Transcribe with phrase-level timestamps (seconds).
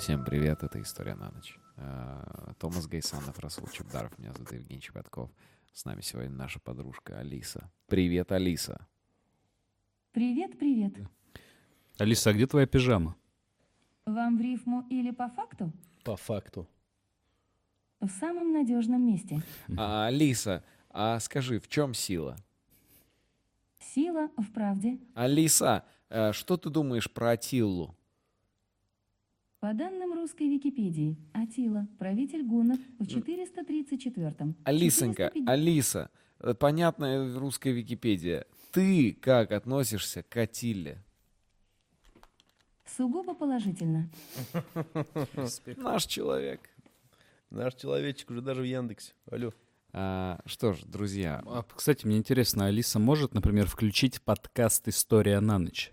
[0.00, 1.58] Всем привет, это «История на ночь».
[1.76, 5.30] Э, Томас Гайсанов, Расул Чебдаров, меня зовут Евгений Чеботков.
[5.74, 7.70] С нами сегодня наша подружка Алиса.
[7.86, 8.86] Привет, Алиса.
[10.12, 10.94] Привет, привет.
[11.98, 13.14] Алиса, а где твоя пижама?
[14.06, 15.70] Вам в рифму или по факту?
[16.02, 16.66] По факту.
[18.00, 19.42] В самом надежном месте.
[19.76, 22.38] А, Алиса, а скажи, в чем сила?
[23.78, 24.98] Сила в правде.
[25.14, 27.94] Алиса, э, что ты думаешь про Атиллу?
[29.60, 34.56] По данным русской Википедии, Атила, правитель гуннов в 434-м.
[34.64, 38.46] Алисонька, 450 Алиса, э, понятная русская Википедия.
[38.72, 41.04] Ты как относишься к Атилле?
[42.86, 44.08] Сугубо положительно.
[45.76, 46.60] Наш человек.
[47.50, 49.12] Наш человечек уже даже в Яндексе.
[49.30, 49.52] Алло.
[49.92, 55.58] А, что ж, друзья, А, Кстати, мне интересно, Алиса может, например, включить подкаст «История на
[55.58, 55.92] ночь»?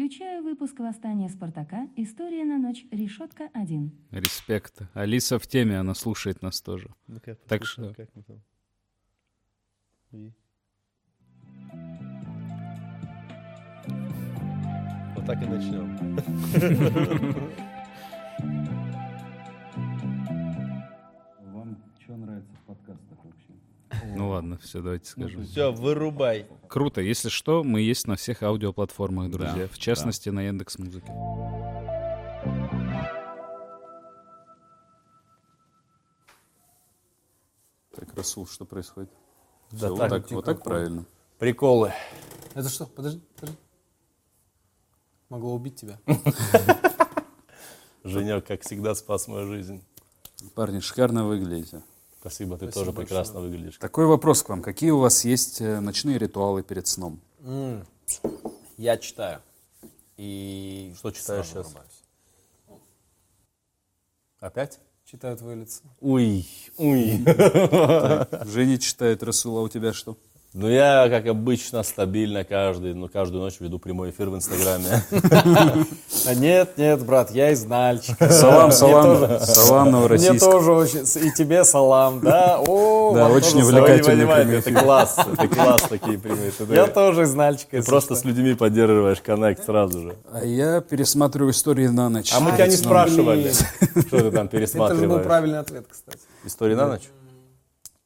[0.00, 1.88] Включаю выпуск «Восстания Спартака.
[1.96, 2.84] История на ночь.
[2.90, 3.88] Решетка 1».
[4.10, 4.82] Респект.
[4.92, 6.90] Алиса в теме, она слушает нас тоже.
[7.06, 8.42] Ну-ка, Так послушаем, что- как мы там.
[10.12, 10.32] И-
[15.16, 15.96] Вот так и начнем.
[24.16, 25.44] Ну ладно, все, давайте скажем.
[25.44, 26.46] Все, вырубай.
[26.68, 27.02] Круто.
[27.02, 29.54] Если что, мы есть на всех аудиоплатформах, друзья.
[29.54, 31.12] Да, в частности, на Яндекс Музыке.
[37.94, 39.10] Так, Расул, что происходит?
[39.72, 41.04] Да вот так, так, вот так правильно.
[41.38, 41.92] Приколы.
[42.54, 42.86] Это что?
[42.86, 43.58] Подожди, подожди.
[45.28, 45.98] Могло убить тебя.
[48.04, 49.84] Женек, как всегда, спас мою жизнь.
[50.54, 51.82] Парни, шикарно выглядите.
[52.26, 53.06] Спасибо, ты Спасибо тоже большое.
[53.06, 53.76] прекрасно выглядишь.
[53.78, 54.60] Такой вопрос к вам.
[54.60, 57.20] Какие у вас есть э, ночные ритуалы перед сном?
[58.76, 59.40] Я читаю.
[60.16, 61.72] И Что читаешь сразу сейчас?
[61.72, 62.80] врубаюсь.
[64.40, 64.80] Опять?
[65.04, 65.82] Читаю твое лицо.
[66.00, 66.48] Уй,
[66.78, 67.24] уй.
[68.44, 70.16] Женя читает, Расул, а у тебя что?
[70.58, 75.02] Ну, я, как обычно, стабильно каждый, ну, каждую ночь веду прямой эфир в Инстаграме.
[76.26, 78.30] А нет, нет, брат, я из Нальчика.
[78.30, 80.44] Салам, Мне салам, салам Мне Новороссийск.
[80.44, 81.00] тоже очень...
[81.26, 82.58] И тебе салам, да?
[82.66, 86.50] О, Да, очень не Увлекательный прямой это класс, это класс такие прямые.
[86.70, 87.76] Я тоже из Нальчика.
[87.76, 90.16] Ты просто с людьми поддерживаешь коннект сразу же.
[90.32, 92.32] А я пересматриваю истории на ночь.
[92.34, 95.26] А мы тебя не спрашивали, что ты там Это же был пересматриваешь.
[95.26, 96.20] правильный ответ, кстати.
[96.46, 97.02] Истории на ночь?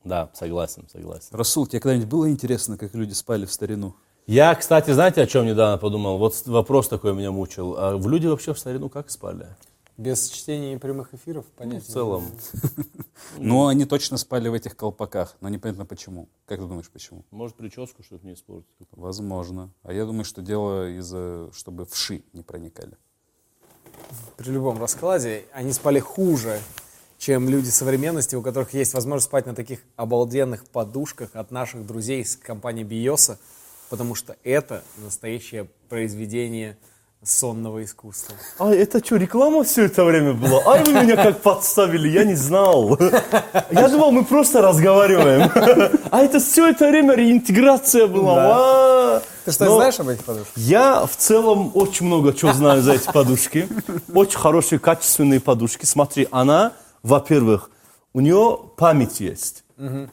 [0.04, 1.28] Да, согласен, согласен.
[1.32, 3.94] Расул, тебе когда-нибудь было интересно, как люди спали в старину?
[4.26, 6.18] Я, кстати, знаете, о чем недавно подумал?
[6.18, 7.76] Вот вопрос такой меня мучил.
[7.76, 9.46] А в люди вообще в старину как спали?
[9.96, 11.80] Без чтения прямых эфиров, Ну, понятно.
[11.80, 12.24] в целом.
[13.38, 16.28] Ну, они точно спали в этих колпаках, но непонятно почему.
[16.46, 17.24] Как ты думаешь, почему?
[17.30, 18.66] Может, прическу что-то не испортить?
[18.92, 19.70] Возможно.
[19.82, 22.96] А я думаю, что дело из-за, чтобы вши не проникали.
[24.36, 26.58] При любом раскладе они спали хуже,
[27.20, 32.22] чем люди современности, у которых есть возможность спать на таких обалденных подушках от наших друзей
[32.22, 33.38] из компании Биоса,
[33.90, 36.78] потому что это настоящее произведение
[37.22, 38.34] сонного искусства.
[38.58, 40.62] А это что, реклама все это время была?
[40.64, 42.98] Ай, вы меня как подставили, я не знал.
[43.70, 45.50] Я думал, мы просто разговариваем.
[46.10, 48.36] А это все это время реинтеграция была.
[48.38, 49.22] А.
[49.44, 50.52] Ты что, Но знаешь об этих подушках?
[50.56, 53.68] Я в целом очень много чего знаю за эти подушки.
[54.14, 55.84] Очень хорошие, качественные подушки.
[55.84, 56.72] Смотри, она,
[57.02, 57.70] во-первых,
[58.12, 59.64] у нее память есть.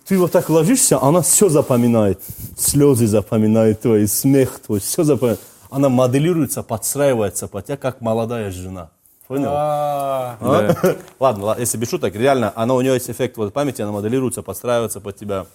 [0.05, 2.21] Ты вот так ложишься, она все запоминает.
[2.57, 5.41] Слезы запоминает твои, смех твой, все запоминает.
[5.69, 8.91] Она моделируется, подстраивается под тебя, как молодая жена.
[9.27, 9.49] Понял?
[9.51, 10.37] А?
[11.19, 14.41] Ладно, ладно, если без шуток, реально, она у нее есть эффект вот памяти, она моделируется,
[14.41, 15.47] подстраивается под тебя.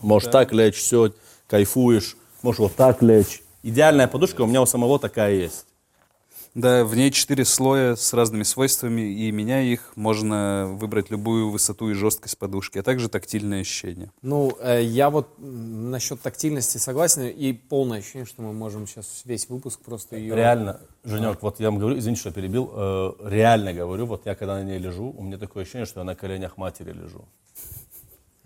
[0.00, 1.10] Можешь так лечь, все,
[1.48, 2.16] кайфуешь.
[2.42, 3.42] Можешь вот так лечь.
[3.64, 5.66] Идеальная подушка у меня у самого такая есть.
[6.58, 11.88] Да, в ней четыре слоя с разными свойствами, и меняя их, можно выбрать любую высоту
[11.90, 14.10] и жесткость подушки, а также тактильное ощущение.
[14.22, 19.48] Ну, э, я вот насчет тактильности согласен, и полное ощущение, что мы можем сейчас весь
[19.48, 20.34] выпуск просто ее...
[20.34, 24.56] Реально, Женек, вот я вам говорю, извините, что перебил, э, реально говорю, вот я когда
[24.56, 27.24] на ней лежу, у меня такое ощущение, что я на коленях матери лежу.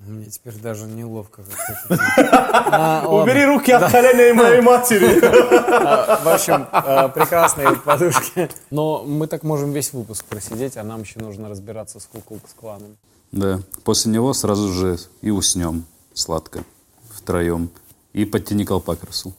[0.07, 1.99] Мне теперь даже неловко как-то.
[2.75, 3.07] А.
[3.07, 5.21] Убери руки от коленей моей матери.
[5.21, 8.51] В общем, э, прекрасные подушки.
[8.71, 12.97] Но мы так можем весь выпуск просидеть, а нам еще нужно разбираться с Куклукс-кланом.
[13.31, 15.85] Да, после него сразу же и уснем
[16.15, 16.65] сладко,
[17.11, 17.71] втроем.
[18.13, 19.35] И подтяни колпак, Расул.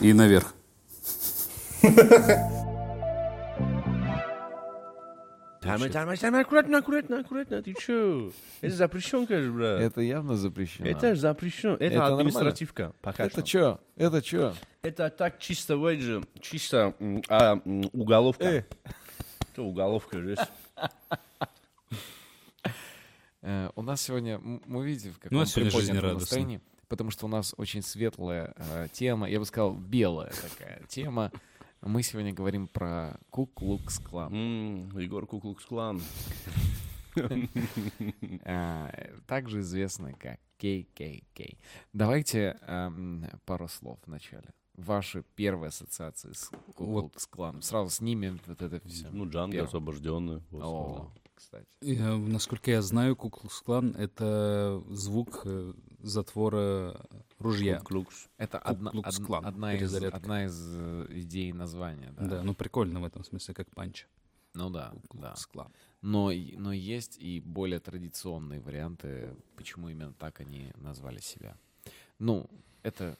[0.00, 0.54] И наверх.
[5.68, 8.32] Тайма, тайма, тайма, аккуратно, аккуратно, аккуратно, ты чё?
[8.62, 9.80] Это запрещен, конечно, брат.
[9.82, 10.88] Это явно запрещено.
[10.88, 11.74] Это же запрещено.
[11.74, 12.92] Это, Это административка.
[13.02, 13.42] Пока Это что.
[13.42, 13.80] чё?
[13.96, 14.54] Это чё?
[14.82, 17.60] Это так чисто, вроде, чисто м, а,
[17.92, 18.44] уголовка.
[18.44, 18.64] Э.
[19.52, 20.38] Что, уголовка здесь?
[23.42, 27.28] Э, У нас сегодня, мы видите, в Ну, каком сегодня приподнятом настроении, потому что у
[27.28, 31.30] нас очень светлая э, тема, я бы сказал, белая такая тема.
[31.82, 34.34] Мы сегодня говорим про Ку-Клукс-Клан.
[34.34, 36.00] М, Егор Куклукс-клан.
[38.44, 41.56] э, также известный как KKK.
[41.92, 44.48] Давайте эм, пару слов вначале.
[44.74, 47.62] Ваши первые ассоциации с Ку-Клукс-кланом.
[47.62, 49.08] Сразу с ними вот это все.
[49.10, 51.66] Ну, Джанго в О, кстати.
[51.82, 55.72] Насколько я знаю, Куклукс-клан— это звук э,
[56.08, 57.00] затвора
[57.38, 57.78] ружья.
[57.80, 58.28] Клукс.
[58.36, 62.12] Это одна, од- Ку-Клукс-клан, одна, из, одна из э, идей названия.
[62.18, 62.26] Да.
[62.26, 64.06] Да, ну прикольно в этом смысле, как панч.
[64.54, 65.00] Ну да, да.
[65.00, 65.72] Куклукс-клан.
[66.00, 71.56] Но, но есть и более традиционные варианты, почему именно так они назвали себя.
[72.18, 72.48] Ну,
[72.82, 73.16] это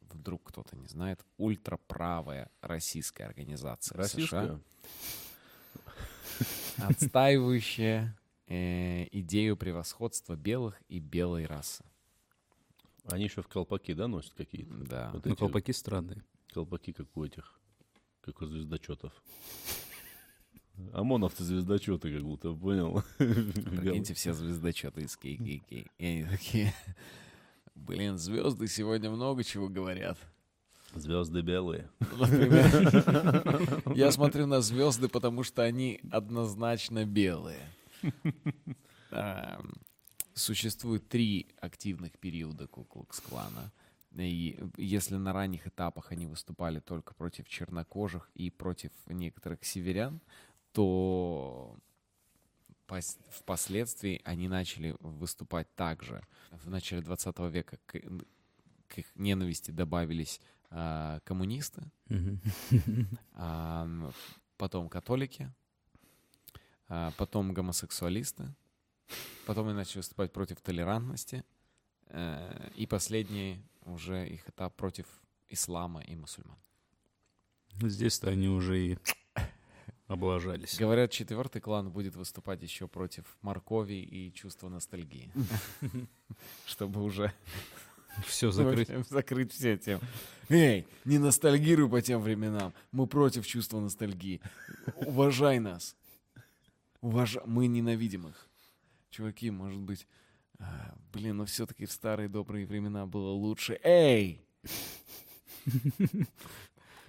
[0.00, 4.46] вдруг кто-то не знает, ультраправая российская организация Российская?
[4.46, 4.60] США,
[6.88, 8.16] отстаивающая
[8.46, 11.84] э, идею превосходства белых и белой расы.
[13.10, 14.74] Они еще в колпаки, да, носят какие-то?
[14.74, 15.10] Да.
[15.12, 16.24] Вот Ну, эти колпаки странные.
[16.52, 17.58] колпаки, как у этих,
[18.20, 19.12] как у звездочетов.
[20.92, 23.02] ОМОНовцы звездочеты, как будто, понял?
[23.18, 25.86] Прикиньте, все звездочеты из KKK.
[25.98, 26.74] И они такие,
[27.74, 30.18] блин, звезды сегодня много чего говорят.
[30.94, 31.88] Звезды белые.
[32.00, 37.60] Например, я смотрю на звезды, потому что они однозначно белые.
[40.36, 43.72] Существует три активных периода Куклукс-клана.
[44.14, 50.20] И если на ранних этапах они выступали только против чернокожих и против некоторых северян,
[50.72, 51.78] то
[52.86, 56.22] пос- впоследствии они начали выступать также.
[56.50, 57.98] В начале 20 века к,
[58.88, 61.82] к их ненависти добавились а, коммунисты,
[63.32, 63.88] а,
[64.58, 65.50] потом католики,
[66.88, 68.54] а, потом гомосексуалисты,
[69.46, 71.44] потом они начали выступать против толерантности,
[72.08, 75.06] э, и последний уже их этап против
[75.48, 76.58] ислама и мусульман.
[77.80, 78.98] Здесь-то они уже и
[80.06, 80.78] облажались.
[80.78, 85.30] Говорят, четвертый клан будет выступать еще против моркови и чувства ностальгии.
[86.66, 87.32] Чтобы уже
[88.26, 88.88] Все закрыть.
[89.08, 90.00] закрыть все темы.
[90.48, 92.72] Эй, не ностальгируй по тем временам.
[92.92, 94.40] Мы против чувства ностальгии.
[94.96, 95.96] Уважай нас.
[97.00, 97.38] Уваж...
[97.44, 98.45] Мы ненавидим их.
[99.16, 100.06] Чуваки, может быть...
[100.58, 103.80] а, блин, ну все-таки в старые добрые времена было лучше.
[103.82, 104.46] Эй!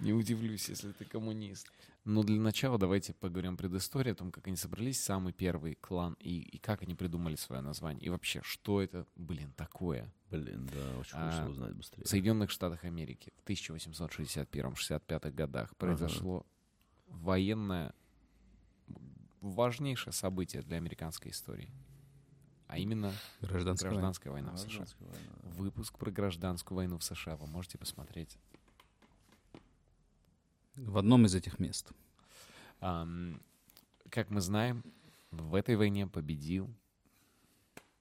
[0.00, 1.70] Не удивлюсь, если ты коммунист.
[2.04, 6.40] Но для начала давайте поговорим предысторию, о том, как они собрались, самый первый клан, и,
[6.40, 8.02] и как они придумали свое название.
[8.02, 10.10] И вообще, что это, блин, такое?
[10.30, 12.04] Блин, да, очень А, хочется узнать быстрее.
[12.04, 16.46] В Соединенных Штатах Америки в 1861-65 годах произошло
[17.08, 17.92] военное,
[19.42, 21.70] важнейшее событие для американской истории.
[22.68, 24.00] А именно Гражданская война.
[24.02, 24.84] гражданская война в США.
[25.56, 28.38] Выпуск про гражданскую войну в США вы можете посмотреть.
[30.76, 31.90] В одном из этих мест.
[32.80, 33.40] Ам,
[34.10, 34.84] как мы знаем,
[35.30, 36.70] в этой войне победил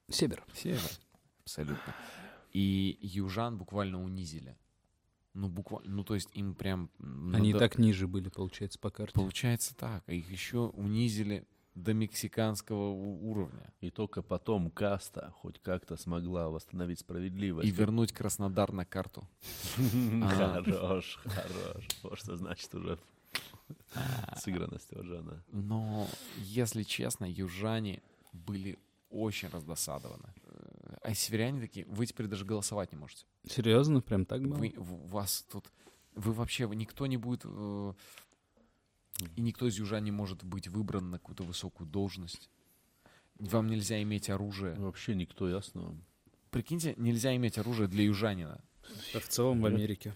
[0.10, 0.44] Север.
[0.54, 0.82] Север.
[1.44, 1.96] Абсолютно.
[2.54, 4.58] И южан буквально унизили.
[5.34, 6.90] Ну, буквально, ну, то есть им прям...
[7.00, 9.14] Они и надо- так ниже были, получается, по карте.
[9.14, 10.04] Получается так.
[10.08, 11.46] А их еще унизили
[11.78, 13.72] до мексиканского уровня.
[13.82, 17.68] И только потом каста хоть как-то смогла восстановить справедливость.
[17.68, 19.28] И вернуть Краснодар на карту.
[20.24, 20.64] А.
[20.64, 21.88] Хорош, хорош.
[22.04, 22.98] Вот что значит уже
[24.38, 25.44] сыгранность уже, да.
[25.52, 26.08] Но,
[26.38, 28.02] если честно, южане
[28.34, 28.80] были
[29.10, 30.34] очень раздосадованы.
[30.44, 33.26] Э, А северяне такие, вы теперь даже голосовать не можете.
[33.48, 34.02] Серьезно?
[34.02, 34.58] Прям так было?
[34.58, 35.72] Вы, вас тут...
[36.16, 37.46] Вы вообще, никто не будет...
[39.22, 42.50] э, и никто из южан не может быть выбран на какую-то высокую должность.
[43.40, 44.74] Вам нельзя иметь оружие.
[44.76, 45.96] Вообще никто, ясно?
[46.50, 48.62] Прикиньте, нельзя иметь оружие для южанина.
[49.14, 50.14] Да в целом в Америке.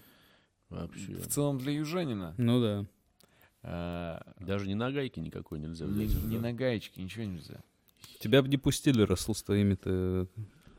[0.70, 1.14] Вообще.
[1.16, 2.34] В целом для южанина.
[2.38, 2.86] Ну да.
[3.62, 6.24] э, Даже ни на гайке никакой нельзя ни, взять.
[6.24, 6.42] ни да?
[6.42, 7.62] на гаечке, ничего нельзя.
[8.18, 10.26] Тебя бы не пустили, Расул, с твоими-то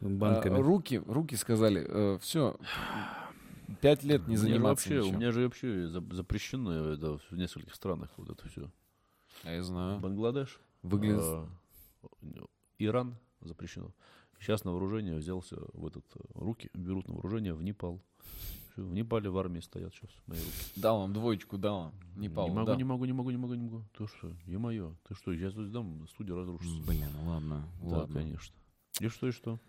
[0.02, 0.60] банками.
[0.60, 2.58] А, руки, руки сказали, все,
[3.82, 5.20] пять лет не У заниматься вообще, у ничем.
[5.20, 8.70] меня же вообще за- запрещено это в нескольких странах вот это все.
[9.44, 10.00] А я знаю.
[10.00, 11.20] Бангладеш, Выглядит...
[11.22, 11.48] а,
[12.80, 13.92] Иран запрещено.
[14.40, 16.06] Сейчас на вооружение взялся в этот
[16.36, 18.02] руки берут на вооружение в Непал.
[18.74, 20.52] Всё, В Непале в армии стоят сейчас мои руки.
[20.76, 21.94] Дал вам двоечку, дал вам.
[22.16, 22.78] Непал, не могу, дал.
[22.78, 23.84] не могу, не могу, не могу, не могу.
[23.98, 26.82] Ты что, е-мое, ты что, я тут дам, студия разрушится.
[26.88, 28.14] Блин, ладно, Да, ладно.
[28.22, 28.56] конечно.
[29.00, 29.60] И что, и что?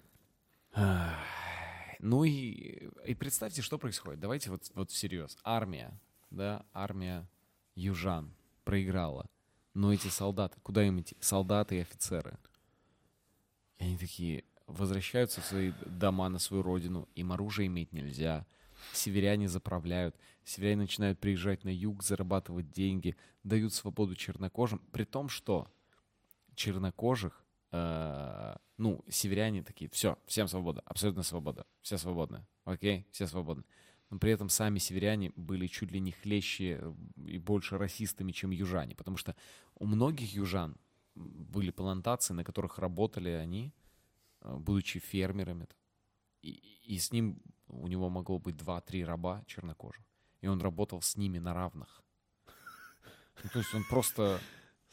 [2.05, 4.21] Ну и, и представьте, что происходит.
[4.21, 5.39] Давайте вот, вот всерьез.
[5.43, 7.27] Армия, да, армия
[7.75, 8.35] южан
[8.65, 9.27] проиграла.
[9.73, 11.17] Но эти солдаты, куда им идти?
[11.21, 12.37] Солдаты и офицеры.
[13.79, 17.09] И они такие возвращаются в свои дома, на свою родину.
[17.15, 18.47] Им оружие иметь нельзя.
[18.93, 20.15] Северяне заправляют.
[20.45, 24.83] Северяне начинают приезжать на юг, зарабатывать деньги, дают свободу чернокожим.
[24.93, 25.69] При том, что
[26.55, 27.44] чернокожих,
[27.75, 33.65] э, ну, северяне такие, все, всем свобода, абсолютно свобода, все свободны, окей, все свободны.
[34.11, 36.95] Но при этом сами северяне были чуть ли не хлеще э,
[37.27, 39.35] и больше расистами, чем южане, потому что
[39.75, 40.77] у многих южан
[41.15, 43.73] были плантации, на которых работали они,
[44.41, 45.67] э, будучи фермерами.
[46.43, 46.51] И,
[46.87, 50.05] и с ним, у него могло быть два-три раба чернокожих.
[50.43, 52.03] И он работал с ними на равных.
[53.43, 54.41] Ну, то есть он просто...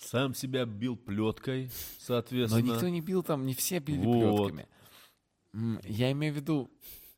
[0.03, 2.61] Сам себя бил плеткой, Но соответственно.
[2.73, 4.37] никто не бил там, не все били Вот.
[4.51, 4.67] плетками.
[5.83, 6.71] Я имею в виду,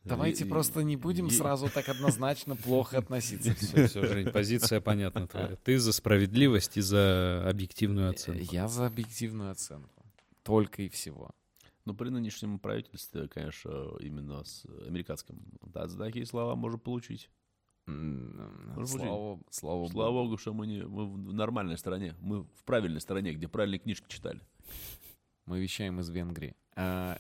[0.04, 3.54] давайте И- просто не будем и- сразу так однозначно плохо относиться.
[3.56, 5.56] Все, все, Жень, позиция понятна твоя.
[5.63, 8.44] Ты за справедливость и за объективную оценку.
[8.52, 10.04] Я за объективную оценку.
[10.44, 11.32] Только и всего.
[11.86, 17.30] Ну, при нынешнем правительстве, конечно, именно с американским, да, за такие слова можно получить.
[17.86, 19.94] Слава Слава богу.
[19.94, 24.06] богу, что мы, не, мы в нормальной стране, мы в правильной стране, где правильные книжки
[24.08, 24.42] читали.
[25.46, 26.56] Мы вещаем из Венгрии.
[26.75, 27.18] А,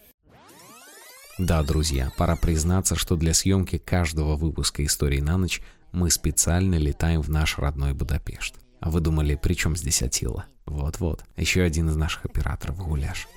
[1.37, 7.21] Да, друзья, пора признаться, что для съемки каждого выпуска «Истории на ночь» мы специально летаем
[7.21, 8.55] в наш родной Будапешт.
[8.79, 10.45] А вы думали, при чем здесь Атила?
[10.65, 13.27] Вот-вот, еще один из наших операторов Гуляш.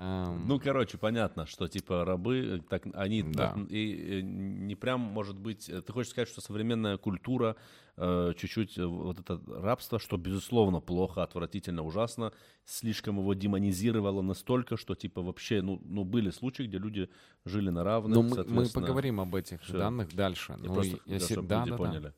[0.00, 3.32] Ам, Ну, короче, понятно, что типа рабы, э, так они Да.
[3.52, 5.68] так, и э, не прям может быть.
[5.68, 7.54] э, Ты хочешь сказать, что современная культура
[8.02, 12.32] э, чуть-чуть вот это рабство, что безусловно плохо, отвратительно, ужасно,
[12.64, 17.08] слишком его демонизировало настолько, что типа вообще, ну, ну были случаи, где люди
[17.44, 18.16] жили на равных.
[18.16, 19.78] ну, мы, мы поговорим об этих всё.
[19.78, 20.52] данных дальше.
[20.52, 21.76] Я Ну, просто, и- если- чтобы да, да, да.
[21.76, 22.12] поняли.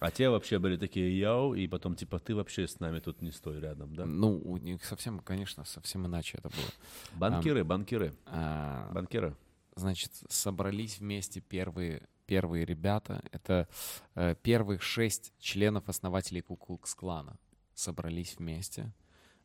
[0.00, 3.30] А те вообще были такие йоу, и потом типа ты вообще с нами тут не
[3.32, 4.04] стой рядом, да?
[4.06, 6.68] Ну, у них совсем, конечно, совсем иначе это было.
[7.14, 9.34] Банкиры, банкиры, А, банкиры.
[9.76, 13.22] значит, собрались вместе первые, первые ребята.
[13.32, 13.68] Это
[14.14, 17.36] э, первых шесть членов-основателей Куклукс-клана
[17.74, 18.92] собрались вместе.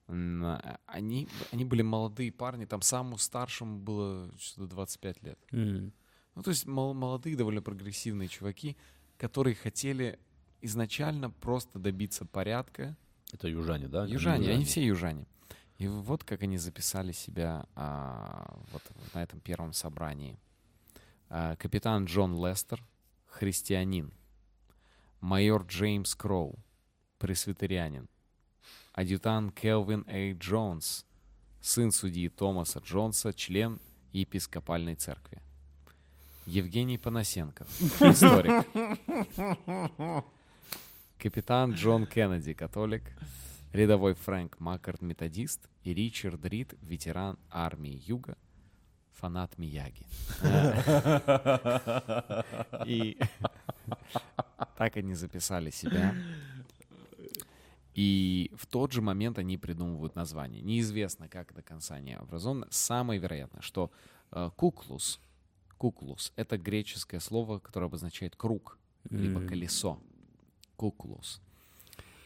[0.07, 5.39] А, Они, они были молодые парни, там самому старшему было что-то 25 лет.
[5.51, 5.93] М.
[6.35, 8.75] Ну, то есть мол- молодые, довольно прогрессивные чуваки,
[9.17, 10.19] которые хотели
[10.63, 12.95] изначально просто добиться порядка.
[13.31, 14.05] Это южане, да?
[14.05, 15.25] Южане, они все южане.
[15.77, 18.81] И вот как они записали себя а, вот
[19.13, 20.37] на этом первом собрании.
[21.29, 22.83] А, капитан Джон Лестер,
[23.27, 24.13] христианин.
[25.19, 26.59] Майор Джеймс Кроу,
[27.17, 28.07] пресвитерианин.
[28.93, 30.33] Адъютант Келвин А.
[30.33, 31.05] Джонс,
[31.61, 33.79] сын судьи Томаса Джонса, член
[34.11, 35.41] епископальной церкви.
[36.45, 37.67] Евгений Панасенков,
[38.01, 38.65] историк.
[41.23, 43.03] Капитан Джон Кеннеди, католик.
[43.71, 45.69] Рядовой Фрэнк Маккарт, методист.
[45.85, 48.37] И Ричард Рид, ветеран армии Юга,
[49.13, 50.05] фанат Мияги.
[52.85, 53.17] И
[54.77, 56.13] так они записали себя.
[57.93, 60.61] И в тот же момент они придумывают название.
[60.61, 62.67] Неизвестно, как до конца не образовано.
[62.69, 63.91] Самое вероятное, что
[64.33, 65.21] э, куклус,
[65.77, 68.77] куклус— это греческое слово, которое обозначает круг,
[69.09, 70.01] либо колесо.
[70.91, 71.39] Куклус.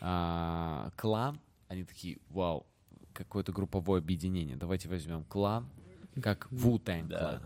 [0.02, 2.66] А, клан, они такие, вау,
[3.14, 4.56] какое-то групповое объединение.
[4.56, 5.68] Давайте возьмем клан,
[6.24, 6.48] как
[7.08, 7.20] Да.
[7.20, 7.42] клан.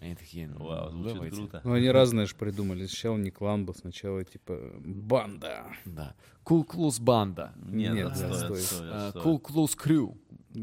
[0.00, 1.36] Они такие, ну, Вау, звучит давайте.
[1.36, 1.60] круто.
[1.64, 2.86] Ну, они разные же придумали.
[2.86, 5.66] Сначала не клан был, сначала типа банда.
[5.84, 6.14] Да.
[6.44, 7.52] Ку-клукс банда.
[7.56, 8.58] Нет, Нет, отстой, отстой.
[8.58, 9.22] отстой, А, отстой.
[9.22, 10.16] Ку-клукс crew.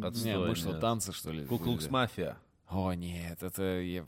[0.04, 0.80] Отстой, Не, мы что, нет.
[0.82, 1.46] танцы, что ли?
[1.46, 1.94] Куклукс были?
[1.94, 2.38] мафия.
[2.70, 4.04] О, нет, это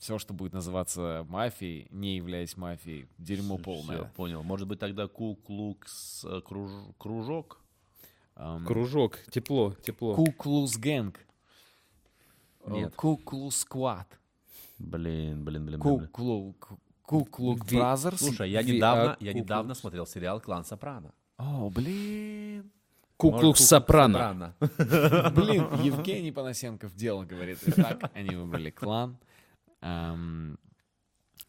[0.00, 4.04] все, что будет называться мафией, не являясь мафией, дерьмо Всё, полное.
[4.16, 4.42] понял.
[4.42, 7.60] Может быть тогда куклукс э, круж- кружок?
[8.34, 10.14] Ам, Кружок, тепло, тепло.
[10.14, 11.20] Куклус гэнг.
[12.66, 12.94] Нет.
[12.94, 14.18] Куклус сквад.
[14.78, 15.80] Блин, блин, блин.
[15.80, 16.54] Куклу...
[17.02, 18.20] Куклук бразерс.
[18.20, 21.12] Слушай, я Ви- недавно, а, я недавно смотрел сериал «Клан Сопрано».
[21.36, 22.70] О, блин.
[23.16, 24.54] Куклукс Сопрано.
[24.60, 27.58] Блин, Евгений Панасенков дело говорит.
[27.66, 29.18] Итак, они выбрали клан.
[29.80, 30.58] Ам,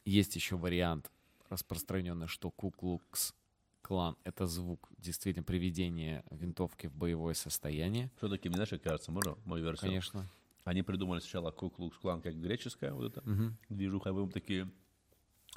[0.06, 1.12] есть еще вариант
[1.50, 3.34] распространенный, что Куклукс
[3.82, 8.10] клан— это звук, действительно, приведение винтовки в боевое состояние.
[8.18, 9.90] Все-таки, мне знаешь, как кажется, можно мою версию?
[9.90, 10.30] Конечно.
[10.64, 13.58] Они придумали сначала Куклукс клан как греческая вот это Мгм.
[13.70, 14.70] движуха, и вы такие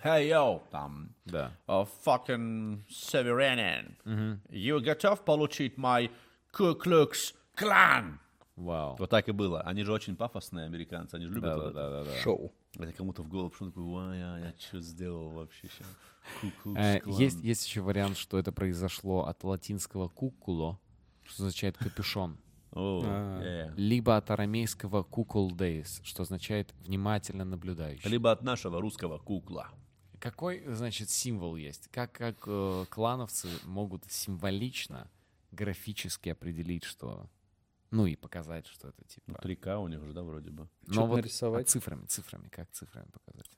[0.02, 1.56] Hey, yo, там, Да.
[1.68, 3.94] uh, fucking Severanин,
[4.50, 6.10] you готов получить мой
[6.52, 8.18] Ku Klux Klan?
[8.56, 8.96] Вау.
[8.96, 9.60] Вот так и было.
[9.62, 11.72] Они же очень пафосные американцы, они же любят да, это.
[11.72, 12.16] да, да, да.
[12.22, 12.52] Шоу.
[12.78, 15.86] Это кому-то в голову пришло, такой, «Ой, я, я что сделал вообще сейчас?
[16.76, 20.80] Э, Есть, есть еще вариант, что это произошло от латинского кукуло,
[21.22, 22.38] что означает капюшон,
[22.72, 23.40] А.
[23.42, 23.72] э.
[23.76, 28.08] либо от арамейского кукол дейс, что означает внимательно наблюдающий.
[28.10, 29.68] Либо от нашего русского кукла.
[30.18, 31.88] Какой, значит, символ есть?
[31.92, 35.10] Как, как э, клановцы могут символично,
[35.52, 37.28] графически определить, что...
[37.94, 39.24] Ну и показать, что это типа...
[39.28, 40.68] Ну, 3К у них же, да, вроде бы.
[40.86, 41.66] Но Чё-то вот нарисовать?
[41.68, 43.48] а цифрами, цифрами, как цифрами показать?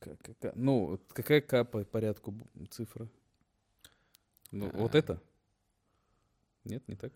[0.00, 2.34] Как- какая- ну, вот какая К по порядку
[2.70, 3.08] цифра?
[4.50, 4.98] Ну, вот А.
[4.98, 5.22] это?
[6.64, 7.12] Нет, не так?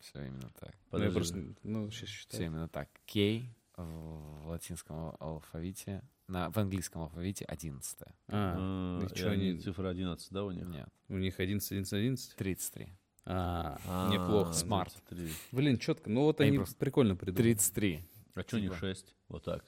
[0.00, 0.74] Все именно так.
[0.90, 1.14] Ну, я Подожди.
[1.14, 2.46] просто, ну, сейчас Все считаю.
[2.46, 2.88] именно так.
[3.06, 3.42] K
[3.76, 7.98] в латинском ал- алфавите, на, в английском алфавите 11.
[8.02, 10.66] А, А, и и они- они- Цифра 11, да, у них?
[10.66, 12.34] Нет, у них 11, 11, 11?
[12.36, 12.88] 33.
[13.24, 14.52] А, А, неплохо.
[14.52, 14.92] Смарт.
[15.08, 15.32] 33.
[15.52, 16.10] Блин, четко.
[16.10, 17.52] Ну вот Они они просто- прикольно придумали.
[17.54, 18.04] 33.
[18.34, 18.76] А что не Типа.
[18.76, 19.14] 6?
[19.28, 19.64] Вот так.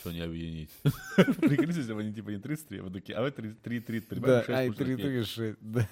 [0.00, 0.70] Что не объединить?
[1.16, 4.20] Прикрылись, если бы они типа не 33, а вы такие, а вы 3, 3, 3,
[4.20, 5.88] Да, ай, 3, 3, 6, да,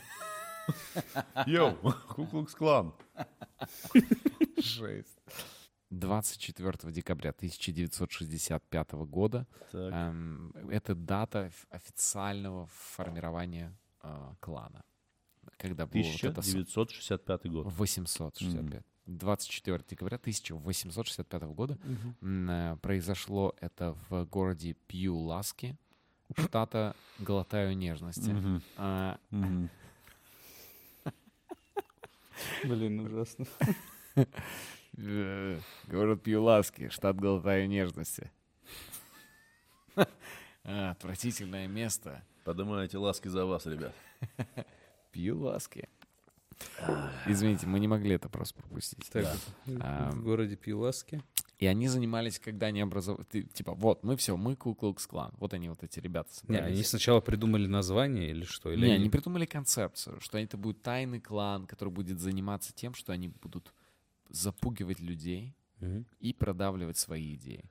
[1.47, 1.76] Йоу,
[2.09, 2.92] Куклукс Клан.
[4.61, 5.06] 6.
[5.90, 9.92] 24 декабря 1965 года Так.
[9.95, 14.83] эм, это дата официального формирования э, клана.
[15.58, 17.66] Когда было вот это с- 1965 год.
[17.66, 18.82] 865.
[19.06, 21.78] 24 декабря 1865 года
[22.22, 25.76] э, произошло это в городе Пью-Ласки,
[26.36, 28.30] штата Глотаю нежности.
[28.30, 28.62] Мгм.
[28.76, 29.70] А, Мгм.
[32.64, 33.46] Блин, ужасно.
[34.96, 38.30] э, Город Пью-Ласки, штат Глотаю нежности.
[40.68, 42.24] А, Отвратительное место.
[42.44, 43.94] Поднимайте ласки за вас, ребят.
[45.16, 45.88] Пью-Ласки.
[47.26, 49.08] Извините, мы не могли это просто пропустить.
[49.11, 49.26] Так,
[49.80, 51.23] А, в городе Пиласки.
[51.58, 53.25] И они занимались, когда они образовали...
[53.54, 55.32] Типа, вот, мы все, мы Куклукс Клан.
[55.38, 56.74] Вот они, вот эти ребята Не, собрались.
[56.74, 58.70] они сначала придумали название или что?
[58.70, 62.92] Или Не, они- они придумали концепцию, что это будет тайный клан, который будет заниматься тем,
[62.94, 63.72] что они будут
[64.29, 66.05] запугивать людей Мгм.
[66.20, 67.64] и продавливать свои идеи.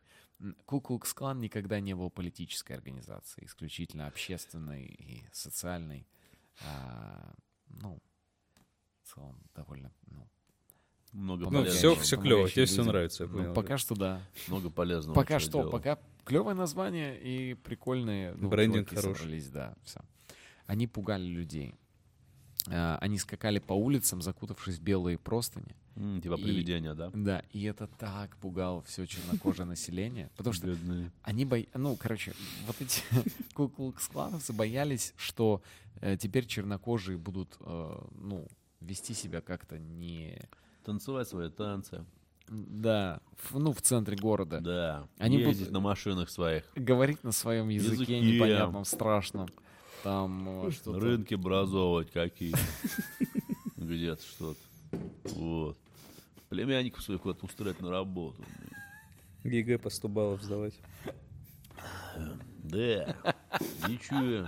[0.65, 6.05] Куклукс Клан никогда не был политической организацией, исключительно общественной и социальной.
[6.61, 7.33] А,
[7.67, 7.99] ну,
[9.03, 10.27] в целом, довольно, ну,
[11.11, 13.53] Много Ну, все, все клево, тебе все нравится, я Ну, понял.
[13.53, 14.21] пока что да.
[14.47, 15.15] Много полезного.
[15.15, 15.71] Пока что, делал.
[15.71, 19.15] пока клевое название и прикольные ну, Брендинг хороший.
[19.15, 20.01] собрались, да, все.
[20.65, 21.75] Они пугали людей.
[22.67, 25.75] А, Они скакали по улицам, закутавшись в белые простыни.
[25.95, 27.09] М, Типа И- привидения, да?
[27.13, 30.29] Да, и это так пугало все чернокожее население.
[30.35, 31.11] Потому что Бедные.
[31.23, 32.33] они боялись, ну, короче,
[32.67, 33.01] вот эти
[33.53, 35.61] куклукс-клановцы боялись, что
[36.01, 38.47] э, теперь чернокожие будут, э, ну,
[38.81, 40.37] вести себя как-то не...
[40.83, 42.05] Танцевать свои танцы.
[42.47, 44.59] Да, в- ну, в центре города.
[44.59, 45.07] Да.
[45.17, 46.63] Они Ездить будут- на машинах своих.
[46.75, 48.19] Говорить на своем языке, Языке.
[48.35, 49.47] непонятном, страшном.
[50.03, 50.99] Там э, что-то...
[50.99, 52.53] рынке образовывать какие
[53.77, 54.59] Где-то что-то.
[55.33, 55.77] Вот.
[56.55, 58.41] Племянников своих вот устроить на работу.
[59.43, 60.73] ЕГЭ по 100 баллов сдавать.
[62.63, 63.13] Да.
[63.89, 64.47] Ничего.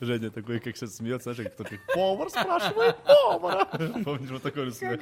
[0.00, 3.66] Женя такой, как сейчас смеется, знаешь, как такой, повар спрашивает повара.
[4.02, 4.98] Помнишь, вот такой же смех?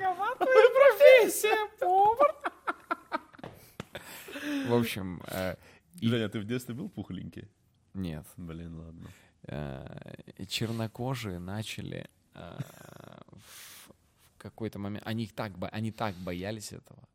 [4.67, 5.55] В общем, э,
[6.01, 7.49] Женя, ты в детстве был пухленький?
[7.95, 8.27] нет.
[8.37, 9.09] Блин, ладно.
[9.45, 13.93] Э, чернокожие начали в
[14.41, 15.07] в какой-то момент...
[15.07, 17.07] Они, их так, они так боялись этого.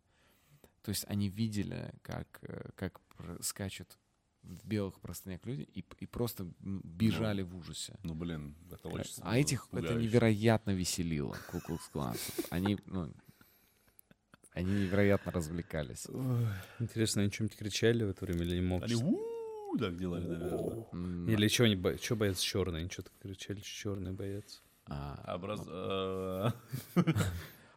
[0.83, 3.01] То есть они видели, как, э, как
[3.41, 3.97] скачут
[4.43, 7.97] в белых простынях люди и, и просто бежали в ужасе.
[8.03, 10.03] Ну, блин, это очень А этих это пугающе.
[10.03, 11.89] невероятно веселило, куклукс
[12.51, 13.11] Они, ну,
[14.51, 16.05] они невероятно развлекались.
[16.79, 18.91] Интересно, они что-нибудь кричали в это время или не могут?
[18.91, 21.33] Они «У-у-у» так делали, наверное.
[21.33, 21.97] Или что они бо...
[21.97, 22.81] чё боятся черные?
[22.81, 24.61] Они что-то кричали, черные боятся.
[24.87, 25.61] А, Образ...
[25.67, 26.51] э,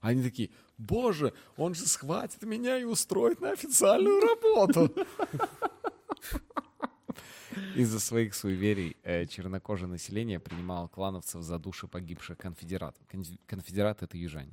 [0.01, 4.93] Они такие, боже, он же схватит меня и устроит на официальную работу.
[7.75, 13.03] Из-за своих суеверий э, чернокожее население принимало клановцев за души погибших конфедератов.
[13.11, 14.53] Конф- Конфедераты— это южане.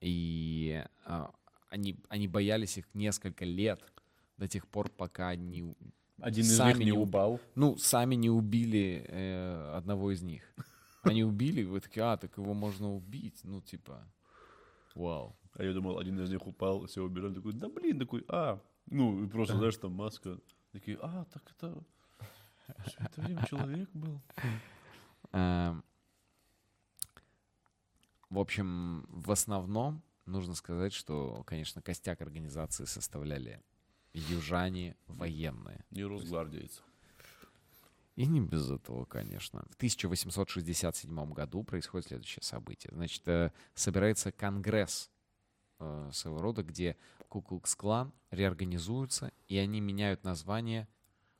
[0.00, 1.30] И а,
[1.68, 3.80] они, они боялись их несколько лет,
[4.38, 5.74] до тех пор, пока не,
[6.20, 7.40] Один из Сами них не не уб- упал.
[7.54, 10.42] ну, сами не убили э, одного из них.
[11.02, 13.40] Они убили, вы такие, а, так его можно убить.
[13.44, 14.06] Ну, типа,
[14.94, 15.36] вау.
[15.54, 17.34] А я думал, один из них упал, все убежали.
[17.34, 18.60] Такой, да блин, такой, а.
[18.86, 20.38] Ну, и просто, знаешь, там маска.
[20.72, 21.82] Такие, а, так это...
[22.86, 24.20] Все это время человек был.
[25.32, 25.82] Эм,
[28.30, 33.60] В общем, в основном нужно сказать, что, конечно, костяк организации составляли
[34.12, 35.84] южане военные.
[35.90, 36.82] И росгвардейцы.
[38.16, 39.60] И не без этого, конечно.
[39.70, 42.90] В 1867 году происходит следующее событие.
[42.94, 45.10] Значит, э, собирается конгресс
[45.78, 46.96] э, своего рода, где
[47.28, 50.88] Куклукс-клан реорганизуется, и они меняют название.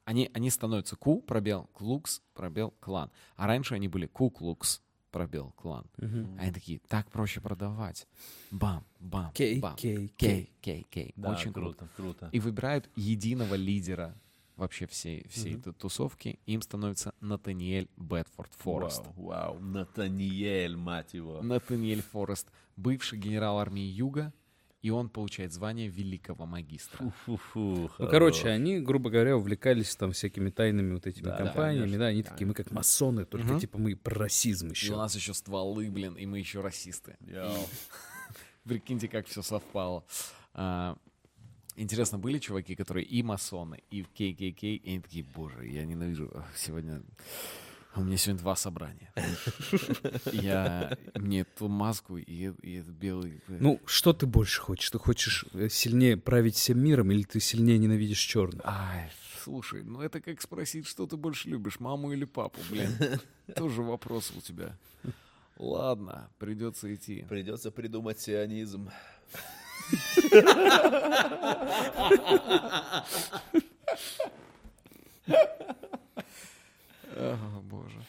[0.04, 3.10] Они, они становятся Ку, пробел, Клукс, пробел, клан.
[3.36, 5.86] А раньше они были Куклукс, пробел, клан.
[6.38, 8.06] Они такие, так проще продавать.
[8.50, 9.76] Бам, бам, Кей, бам.
[9.76, 11.12] кей, кей, кей, кей.
[11.16, 11.86] Да, Очень круто.
[11.86, 12.28] круто, круто.
[12.32, 14.16] И выбирают единого лидера
[14.60, 16.38] вообще всей, всей этой тусовки.
[16.46, 19.02] Им становится Натаниэль Бетфорд Форест.
[19.16, 21.42] Вау, вау, Натаниэль, мать его.
[21.42, 24.32] Натаниэль Форест, бывший генерал армии Юга,
[24.82, 27.10] и он получает звание великого магистра.
[27.26, 31.98] Фу-фу, Ну, короче, они, грубо говоря, увлекались там всякими тайными вот этими Да, компаниями, конечно,
[31.98, 33.60] да, они такие, мы как масоны, только Мгм.
[33.60, 34.96] типа мы про расизм И у еще.
[34.96, 37.18] нас еще стволы, блин, и мы еще расисты.
[38.64, 40.04] Прикиньте, как все совпало.
[40.54, 40.96] А,
[41.80, 46.44] интересно, были чуваки, которые и масоны, и в ККК, и они такие, боже, я ненавижу
[46.56, 47.02] сегодня...
[47.96, 49.12] У меня сегодня два собрания.
[50.32, 53.42] Я мне эту маску и, и этот белый...
[53.48, 54.90] э, Ну, что ты больше хочешь?
[54.90, 58.62] Ты хочешь э, сильнее править всем миром или ты сильнее ненавидишь черных?
[58.64, 59.10] Ай,
[59.42, 62.90] слушай, ну это как спросить, что ты больше любишь, маму или папу, блин.
[63.56, 64.78] Тоже вопрос у тебя.
[65.58, 67.26] Ладно, придется идти.
[67.28, 68.90] Придется придумать сионизм.
[77.16, 78.04] О, боже.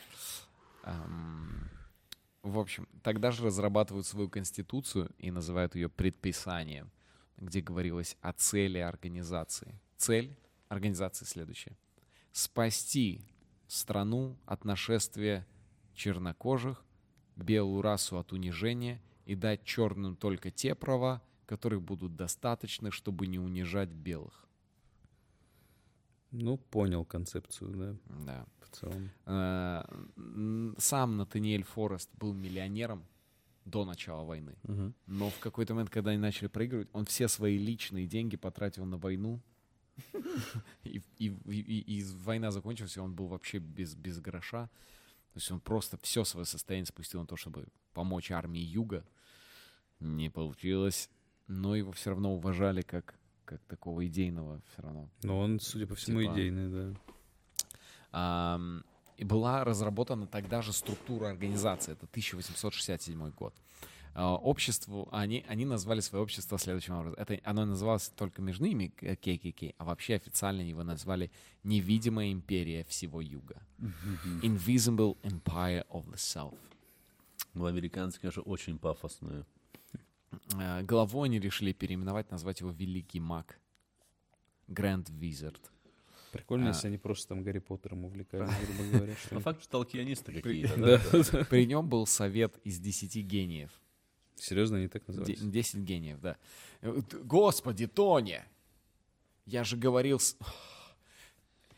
[2.43, 6.91] В общем, тогда же разрабатывают свою конституцию и называют ее предписанием,
[7.37, 9.79] где говорилось о цели организации.
[9.95, 10.35] Цель
[10.67, 11.77] организации следующая.
[12.31, 13.21] Спасти
[13.67, 15.47] страну от нашествия
[15.93, 16.83] чернокожих,
[17.35, 23.37] белую расу от унижения и дать черным только те права, которые будут достаточны, чтобы не
[23.39, 24.45] унижать белых.
[26.31, 28.45] Ну, понял концепцию, да, Да.
[28.61, 29.09] в целом.
[29.25, 29.83] Э,
[30.77, 33.03] Сам Натаниэль Форест был миллионером
[33.65, 34.55] до начала войны.
[34.63, 34.93] Мгм.
[35.07, 38.97] Но в какой-то момент, когда они начали проигрывать, он все свои личные деньги потратил на
[38.97, 39.41] войну.
[40.85, 44.67] И, и- и- и война закончилась, и он был вообще без, без гроша.
[45.33, 49.03] То есть он просто все свое состояние спустил на то, чтобы помочь армии Юга.
[49.99, 51.09] Не получилось.
[51.51, 55.95] Но его все равно уважали как, как такого идейного все равно Но он, судя по
[55.95, 56.99] всему, Типа- идейный, да.
[58.13, 58.83] Ам,
[59.17, 61.91] и была разработана тогда же структура организации.
[61.91, 63.53] Это 1867 год.
[64.13, 67.19] А, Обществу, они, они назвали свое общество следующим образом.
[67.19, 71.31] Это, оно называлось только между ними KKK, а вообще официально его назвали
[71.63, 73.61] «Невидимая империя всего Юга».
[74.41, 76.57] Invisible Empire of the South.
[77.53, 79.45] Ну, американцы, конечно, очень пафосные.
[80.59, 83.59] Э, Главу они решили переименовать, назвать его «Великий маг».
[84.67, 85.59] Grand Wizard.
[86.31, 86.69] Прикольно, А.
[86.69, 89.15] если они просто там Гарри Поттером увлекались, грубо говоря.
[89.31, 91.45] По факту толкионисты какие-то.
[91.49, 93.71] При нем был совет из 10 гениев.
[94.35, 95.39] Серьезно, они так назывались?
[95.41, 96.37] 10 гениев, да.
[96.81, 98.47] Э, Господи, Тоня!
[99.45, 100.19] Я же говорил...
[100.19, 100.37] с-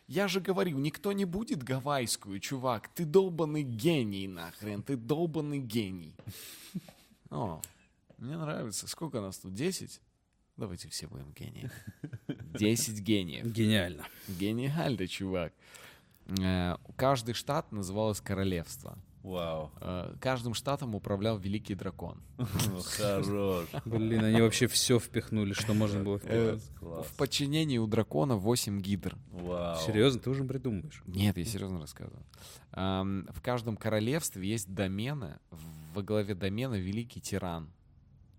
[0.08, 2.90] Я же говорил, никто не будет гавайскую, чувак.
[2.94, 6.14] Ты долбанный гений нахрен, ты долбанный гений.
[7.32, 7.60] О,
[8.24, 8.88] мне нравится.
[8.88, 9.54] Сколько нас тут?
[9.54, 10.02] 10?
[10.58, 11.72] Давайте все будем гениями.
[12.54, 13.46] 10 гениев.
[13.46, 14.06] Гениально.
[14.28, 15.54] Гениально, чувак.
[16.40, 18.98] Э, Каждый штат называлось королевство.
[19.24, 19.72] Вау.
[19.82, 22.22] Э, Каждым штатом управлял великий дракон.
[22.38, 23.68] Ну, Хорош.
[23.86, 27.06] Блин, они вообще все впихнули, что можно было Э, впихнуть.
[27.08, 29.18] В подчинении у дракона 8 гидр.
[29.32, 29.80] Вау.
[29.86, 31.02] Серьезно, ты уже придумаешь.
[31.08, 32.24] Нет, я серьезно рассказываю.
[32.74, 35.40] Ам, В каждом королевстве есть домены.
[35.94, 37.70] Во главе домена великий тиран.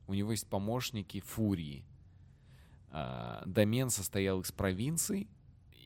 [0.06, 1.84] У него есть помощники фурии.
[2.90, 5.28] А, Домен состоял из провинций,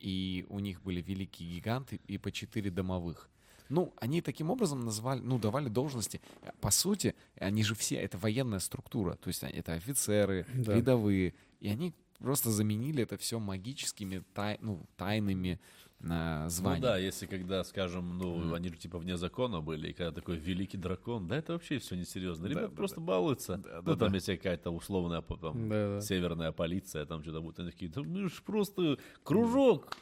[0.01, 3.29] и у них были великие гиганты и по четыре домовых.
[3.69, 6.21] Ну, они таким образом назвали, ну, давали должности.
[6.59, 9.13] По сути, они же все, это военная структура.
[9.15, 10.75] То есть это офицеры, Да.
[10.75, 11.35] рядовые.
[11.59, 15.59] И они просто заменили это все магическими, тай- ну, тайными
[16.07, 16.81] а, Ну званиями.
[16.83, 20.77] да, если когда, скажем, ну, они же типа вне закона были, и когда такой великий
[20.77, 22.47] дракон, да, это вообще все несерьезно.
[22.47, 23.61] Ребята просто балуются.
[23.85, 26.01] ну, там есть какая-то условная там, Да-да.
[26.01, 27.59] северная полиция, там что-то будет.
[27.59, 29.97] Они такие, да мы же просто кружок.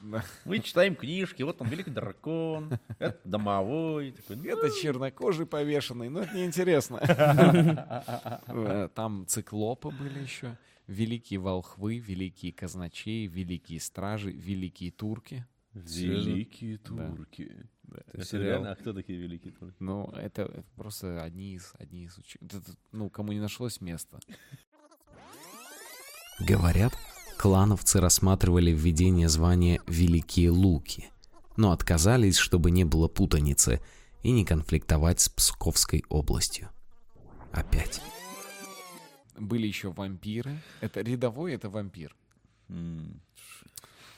[0.46, 4.12] Мы читаем книжки, вот там великий дракон, это домовой.
[4.12, 6.98] Такой, ну, Это чернокожий повешенный, но это неинтересно.
[8.48, 10.58] Э, Там циклопы были еще,
[10.88, 15.46] великие волхвы, великие казначеи, великие стражи, великие турки.
[15.86, 17.08] Великие Да.
[17.16, 17.52] турки.
[17.90, 18.46] Это Это сериал.
[18.48, 19.76] реально, а кто такие великие турки?
[19.80, 23.80] Ну, это, это просто одни из, одни из уч- это- это, ну, кому не нашлось
[23.82, 24.20] места.
[26.40, 26.94] Говорят,
[27.38, 31.10] клановцы рассматривали введение звания «Великие Луки»,
[31.56, 33.82] но отказались, чтобы не было путаницы
[34.24, 36.70] и не конфликтовать с Псковской областью.
[37.52, 38.02] Опять.
[39.40, 40.62] Были еще вампиры.
[40.82, 42.16] Это рядовой, это вампир.
[42.70, 43.22] М.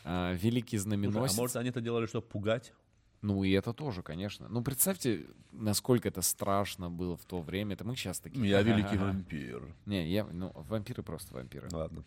[0.03, 1.37] А, великий Слушай, знаменосец.
[1.37, 2.73] а может они это делали, чтобы пугать?
[3.21, 4.47] Ну и это тоже, конечно.
[4.47, 7.73] Ну представьте, насколько это страшно было в то время.
[7.73, 8.47] Это мы сейчас такие.
[8.47, 9.75] Я великий вампир.
[9.85, 11.67] Не, я, ну, вампиры просто вампиры.
[11.71, 12.05] Ладно.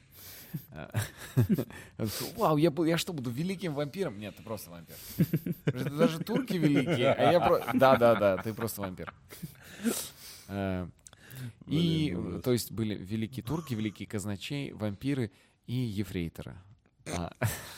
[1.97, 4.19] Такой, Вау, я, бу- я что, буду великим вампиром?
[4.19, 4.97] Нет, ты просто вампир.
[5.91, 7.71] Даже турки великие, а я просто...
[7.75, 9.13] Да, да, да, ты просто вампир.
[10.49, 10.89] А,
[11.67, 15.31] И, то есть, были великие турки, великие казначей, вампиры
[15.67, 16.57] и ефрейторы.
[17.07, 17.33] А,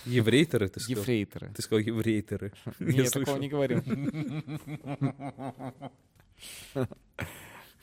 [0.04, 1.02] Еврейтеры ты сказал?
[1.02, 1.52] Ефрейторы.
[1.54, 2.52] Ты сказал еврейтеры.
[2.78, 3.24] Я Нет, слышал.
[3.24, 3.82] такого не говорил.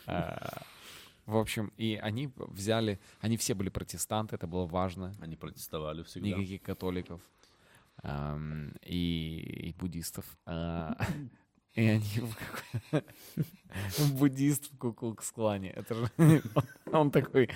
[0.08, 0.64] А,
[1.26, 5.16] В общем, и они взяли, они все были протестанты, это было важно.
[5.22, 6.30] Они протестовали всегда.
[6.30, 7.22] Никаких католиков
[8.84, 10.26] и, и буддистов.
[10.46, 10.98] А,
[11.76, 12.22] И они
[14.14, 15.70] буддист в Куклукс-клане.
[15.70, 16.12] Это же
[16.92, 17.50] он такой,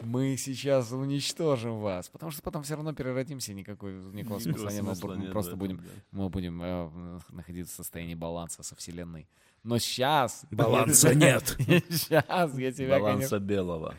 [0.00, 4.94] мы сейчас уничтожим вас, потому что потом все равно переродимся, никакой, никакого смысла нет, мы
[4.94, 5.90] смысла нет в просто этом, будем, да.
[6.12, 9.28] мы будем э, находиться в состоянии баланса со Вселенной.
[9.64, 10.46] Но сейчас...
[10.50, 11.56] Баланса нет.
[11.90, 13.94] Сейчас я тебя, Баланса белого.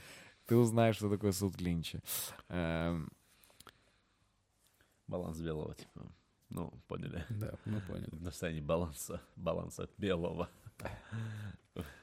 [0.48, 2.02] Ты узнаешь, что такое суд Линча.
[2.48, 3.10] Эм,
[5.10, 6.06] Баланс белого, типа.
[6.50, 7.26] Ну, поняли.
[7.30, 8.10] Да, мы поняли.
[8.12, 9.22] На состоянии баланса.
[9.36, 10.50] Баланса белого.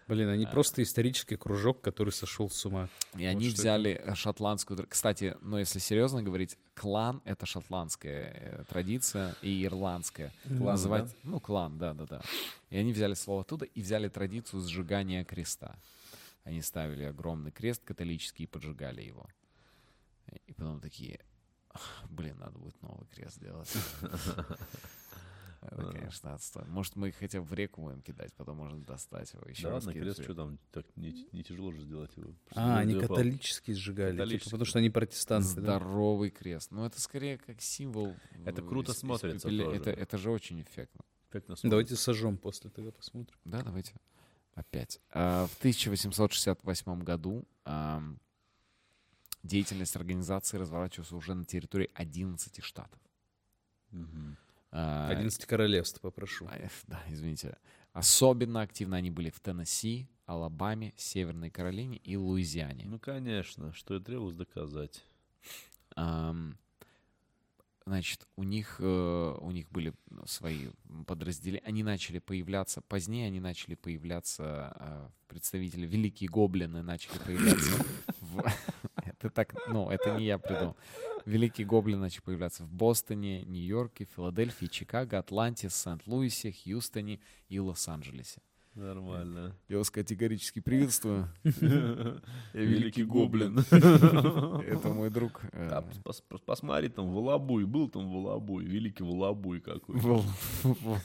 [0.08, 2.88] Блин, они просто исторический кружок, который сошел с ума.
[3.16, 4.86] И они что взяли э, шотландскую...
[4.88, 10.32] Кстати, ну если серьезно говорить, клан— это шотландская э, традиция и ирландская.
[10.44, 12.22] Клан, Называть- Ну, клан, да-да-да.
[12.70, 15.76] И они взяли слово оттуда и взяли традицию сжигания креста.
[16.44, 19.26] Они ставили огромный крест католический и поджигали его.
[20.46, 21.18] И потом такие,
[21.70, 23.72] «Ах, блин, надо будет новый крест делать.
[25.60, 26.64] Это, конечно, отстой.
[26.66, 29.70] Может, мы их хотя бы в реку будем кидать, потом можно достать его еще Да
[29.70, 29.84] раз.
[29.86, 32.32] ладно, крест, что там, так не, не тяжело же сделать его.
[32.44, 35.54] Просто А, они католические сжигали, типа, потому что они протестанты.
[35.56, 35.78] да?
[35.78, 36.70] Здоровый крест.
[36.70, 38.14] Ну, это скорее как символ.
[38.44, 39.80] Это э, круто ис- смотрится испепеля- тоже.
[39.80, 41.04] Это, это же очень эффектно.
[41.30, 43.36] Эффектно Давайте сожжем после тогда посмотрим.
[43.44, 43.94] Да, давайте.
[44.54, 45.00] Опять.
[45.10, 48.18] А, В 1868 году ам,
[49.42, 52.98] деятельность организации разворачивалась уже на территории 11 штатов.
[53.90, 54.36] Мгм.
[54.78, 56.46] А, 11 королевств, попрошу.
[56.50, 57.56] а, э, Да, извините.
[57.92, 62.84] Особенно активно они были в Теннесси, Алабаме, Северной Каролине и Луизиане.
[62.86, 65.02] Ну, конечно, что и требовалось доказать.
[67.88, 70.70] Значит, у них, э, у них были свои
[71.06, 71.64] подразделения.
[71.64, 77.70] Они начали появляться, позднее они начали появляться, э, представители, великие гоблины начали появляться.
[78.96, 80.76] Это так, ну, это не я придумал.
[81.26, 88.40] Великие гоблины начали появляться в Бостоне, Нью-Йорке, Филадельфии, Чикаго, Атланте, Сент-Луисе, Хьюстоне и Лос-Анджелесе.
[88.74, 89.56] Нормально.
[89.68, 91.28] Я вас категорически приветствую.
[92.52, 93.58] Великий гоблин.
[93.70, 95.40] Это мой друг.
[95.52, 95.68] э,
[96.04, 99.96] пос- пос- Посмотри, там Волобуй, был там Волобуй, великий Волобуй какой.
[99.96, 100.24] Вол-
[100.62, 100.98] вол-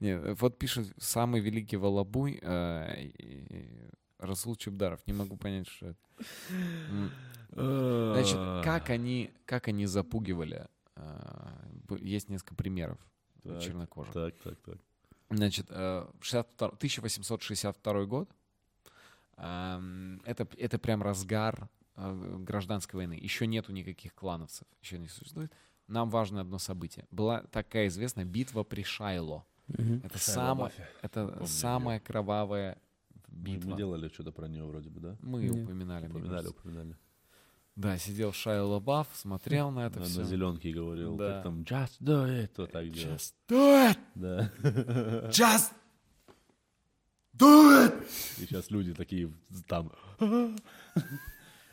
[0.00, 3.10] Не, вот пишет самый великий Волобуй э,
[4.18, 5.00] Расул Чебдаров.
[5.06, 5.98] Не могу понять, что это.
[6.88, 7.10] М,
[7.50, 10.66] Значит, как они, как они запугивали?
[10.96, 12.98] э, б- Есть несколько примеров
[13.42, 14.12] Так, чернокожих.
[14.12, 14.78] Так, так, так.
[15.30, 18.28] Значит, э, 62 1862 год.
[19.36, 23.14] эм, Это, это прям разгар э, гражданской войны.
[23.14, 24.66] Еще нету никаких клановцев.
[24.82, 25.52] Еще не существует.
[25.86, 27.06] Нам важно одно событие.
[27.10, 29.44] Была такая известная битва при Шайло.
[30.02, 32.78] Это, самая, это самая кровавая
[33.28, 33.70] битва.
[33.70, 35.16] мы делали что-то про нее вроде бы, да?
[35.20, 35.62] Мы Не.
[35.62, 36.06] упоминали.
[36.06, 36.96] мне Упоминали, упоминали.
[37.76, 40.24] Да, сидел Шайа Лабаф, смотрел на это На, все.
[40.24, 41.34] зеленке говорил, Да.
[41.34, 43.14] как там, just do it, вот так делал.
[43.14, 43.98] Just do it!
[44.16, 44.52] Да.
[45.30, 45.72] Just
[47.36, 48.04] do it!
[48.38, 49.32] И сейчас люди такие
[49.68, 49.92] там.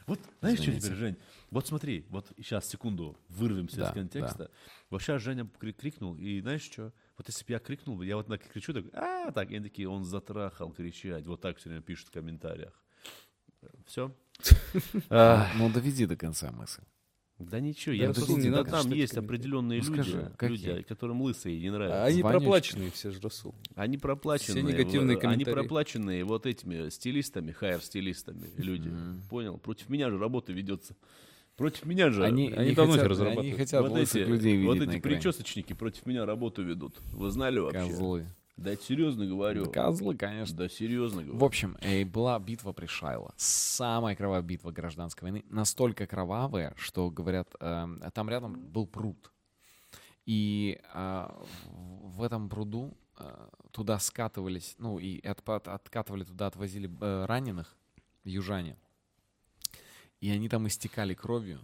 [0.07, 1.17] Вот знаешь, что теперь, Жень?
[1.49, 4.51] Вот смотри, вот сейчас, секунду, вырвемся Да, из контекста.
[4.91, 6.93] Вот сейчас Женя кри- крикнул, и знаешь что?
[7.17, 9.87] Вот если бы я крикнул, я вот так кричу, так, а, так, и они такие,
[9.87, 11.25] он затрахал кричать.
[11.27, 12.73] Вот так все время пишут в комментариях.
[13.85, 14.11] Все?
[15.09, 16.81] Ну, доведи до конца мысль.
[17.39, 18.13] Да ничего, Да, я не
[18.49, 19.25] да надо там есть комментарии.
[19.25, 22.03] определенные Ну, люди, люди, которым лысые не А нравятся.
[22.05, 23.53] они проплаченные все же, Расул.
[23.75, 24.63] Они проплаченные.
[24.63, 25.53] Все негативные в- Они комментарии.
[25.53, 28.89] проплаченные вот этими стилистами, хайер-стилистами люди.
[29.29, 29.57] Понял?
[29.57, 30.95] Против меня же работа ведется.
[31.55, 32.23] Против меня же.
[32.23, 33.47] Они, Они не давно хотят, разрабатывают.
[33.47, 36.95] Они хотят вот эти, людей вот эти причесочники против меня работу ведут.
[37.13, 37.87] Вы знали вообще?
[37.87, 38.27] Козлы.
[38.57, 39.69] Да серьезно говорю.
[39.69, 40.55] Козлы, конечно.
[40.55, 41.39] Да серьезно говорю.
[41.39, 43.33] В общем, э, была битва при Шайло.
[43.37, 45.45] Самая кровавая битва гражданской войны.
[45.49, 49.31] Настолько кровавая, что, говорят, эм, там рядом был пруд.
[50.25, 51.37] И а,
[51.69, 57.75] в этом пруду э, туда скатывались, ну, и отпа- откатывали туда, отвозили э, раненых
[58.23, 58.77] южане.
[60.25, 61.63] И они там истекали кровью.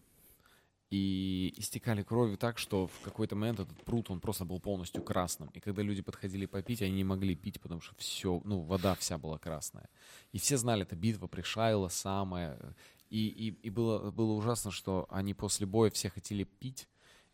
[0.91, 5.49] И истекали кровью так, что в какой-то момент этот пруд, он просто был полностью красным.
[5.55, 9.17] И когда люди подходили попить, они не могли пить, потому что все, ну, вода вся
[9.17, 9.89] была красная.
[10.31, 12.75] И все знали, это битва при Шайло самая.
[13.09, 16.87] И, и, и было, было ужасно, что они после боя все хотели пить,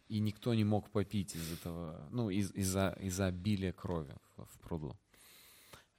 [0.08, 4.60] и никто не мог попить из этого, ну, из, из-за, из-за обилия крови в, в
[4.60, 4.96] пруду.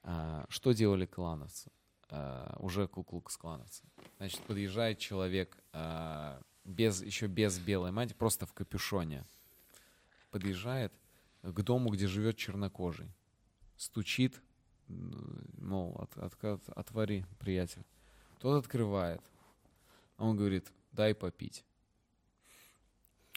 [0.04, 1.70] А, что делали клановцы?
[2.10, 3.84] А, уже куклукс клановцы.
[4.16, 9.24] Значит, подъезжает человек а, без, еще без белой мантии, просто в капюшоне.
[10.30, 10.92] Подъезжает
[11.42, 13.10] к дому, где живет чернокожий.
[13.76, 14.40] Стучит,
[14.88, 17.84] мол, от, от- от- отвори, приятель.
[18.40, 19.22] Тот открывает.
[20.16, 21.64] Он говорит, дай попить.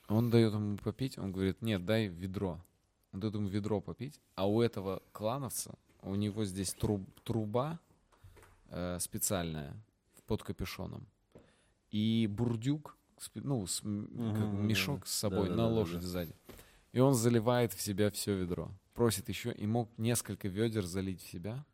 [0.07, 2.59] Он дает ему попить, он говорит, нет, дай ведро.
[3.11, 7.79] Он дает ему ведро попить, а у этого клановца, у него здесь труб- труба
[8.71, 9.73] э, специальная
[10.25, 11.07] под капюшоном.
[11.91, 12.97] И бурдюк,
[13.35, 15.75] ну, с м- как мешок с собой на Да-да-да-да-да.
[15.79, 16.35] лошади сзади.
[16.93, 18.71] И он заливает в себя все ведро.
[18.93, 21.65] Просит еще и мог несколько ведер залить в себя.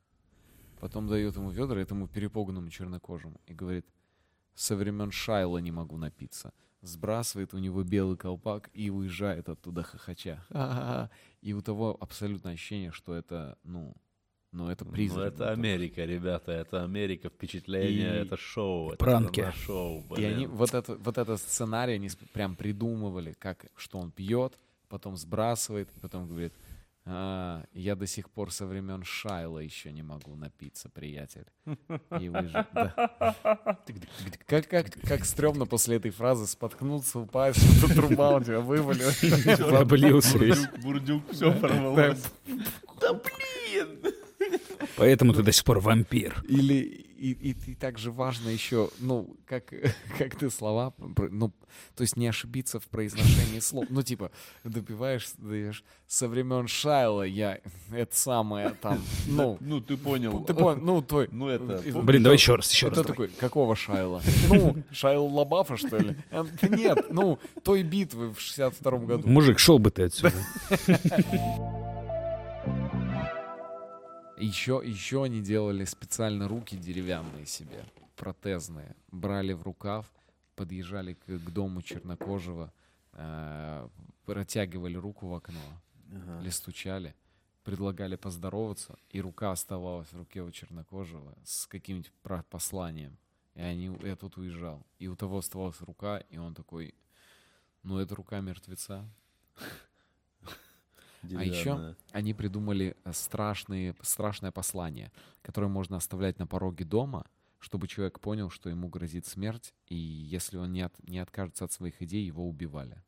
[0.79, 3.39] Потом дает ему ведра, этому перепуганному чернокожему.
[3.47, 3.85] И говорит,
[4.53, 6.53] со времен Шайла не могу напиться.
[6.81, 10.43] Сбрасывает у него белый колпак и уезжает оттуда хохоча.
[10.49, 11.09] Ха-ха-ха.
[11.41, 13.95] И у того абсолютное ощущение, что это, ну,
[14.51, 15.33] ну это Ну, призрак.
[15.33, 18.89] это был Америка, ребята, это Америка, впечатление, И- это шоу.
[18.89, 19.51] это Пранки.
[19.65, 20.51] шоу, И они блин.
[20.57, 24.53] вот, это, вот этот сценарий они прям придумывали, как, что он пьет,
[24.89, 26.53] потом сбрасывает, и потом говорит,
[27.09, 31.45] «А, я до сих пор со времен Шайла еще не могу напиться, приятель.
[32.19, 32.27] И.
[32.29, 33.77] Да.
[34.45, 39.23] Как, как, как стрёмно после этой фразы споткнуться, упасть, что труба у тебя вывалилась.
[39.81, 40.67] Облился весь.
[40.83, 42.23] Бурдюк, все порвалось.
[44.97, 46.43] Поэтому ты до сих пор вампир.
[46.47, 49.73] Или и, и, и также важно еще, ну, как,
[50.17, 51.51] как ты слова, ну,
[51.95, 53.85] то есть не ошибиться в произношении слов.
[53.89, 54.31] Ну, типа,
[54.63, 57.59] допиваешь, даешь, со времен Шайла я,
[57.91, 60.43] это самое там, ну, Ну, ты понял.
[60.43, 61.27] ты понял, ну, той.
[61.37, 61.81] Ну, это...
[62.01, 62.97] Блин, давай еще раз, еще раз.
[62.97, 64.21] Это такой, какого Шайла?
[64.49, 66.15] Ну, Шайл Лабафа, что ли?
[66.31, 69.27] Да Нет, ну, той битвы в 62 году.
[69.27, 70.33] Мужик, шел бы ты отсюда.
[74.37, 77.83] Еще, еще они делали специально руки деревянные себе,
[78.15, 78.95] протезные.
[79.11, 80.05] Брали в рукав,
[80.55, 82.71] подъезжали к, к дому чернокожего,
[83.13, 83.89] э,
[84.25, 85.59] протягивали руку в окно
[86.41, 87.15] или стучали,
[87.63, 92.11] предлагали поздороваться, и рука оставалась в руке у чернокожего с каким-нибудь
[92.49, 93.17] посланием.
[93.55, 94.85] И они, я тут уезжал.
[94.99, 96.93] И у того оставалась рука, и он такой,
[97.81, 99.09] ну это рука мертвеца.
[101.23, 107.25] А еще они придумали э, страшные, страшное послание, которое можно оставлять на пороге дома,
[107.59, 111.71] чтобы человек понял, что ему грозит смерть, и если он не, от- не откажется от
[111.71, 113.03] своих идей, его убивали.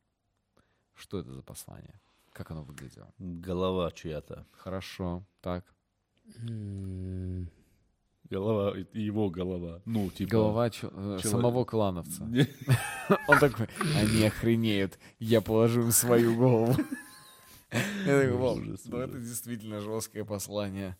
[0.94, 2.00] Что это за послание?
[2.32, 3.12] Как оно выглядело?
[3.18, 4.46] Голова чья-то.
[4.52, 5.64] Хорошо, так.
[8.28, 9.80] Голова, его голова.
[9.84, 10.30] Ну, типа...
[10.30, 12.24] Голова чё- э, человек- самого клановца.
[13.28, 16.74] Он такой, они охренеют, я положу им свою голову.
[17.72, 20.96] Я такой, «Вау, ну это действительно жесткое послание.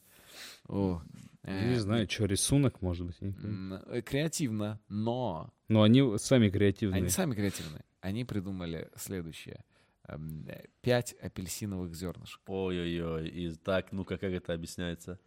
[0.69, 1.03] О,
[1.45, 3.17] Я э, не знаю, что, рисунок, может быть?
[3.21, 6.99] э, Креативно, но Но они сами креативные.
[7.01, 7.85] они сами креативные.
[8.01, 9.65] Они придумали следующее.
[10.07, 12.41] Эм, э, Пять апельсиновых зернышек.
[12.47, 13.29] Ой-ой-ой.
[13.29, 15.19] И так, ну-ка, как это объясняется?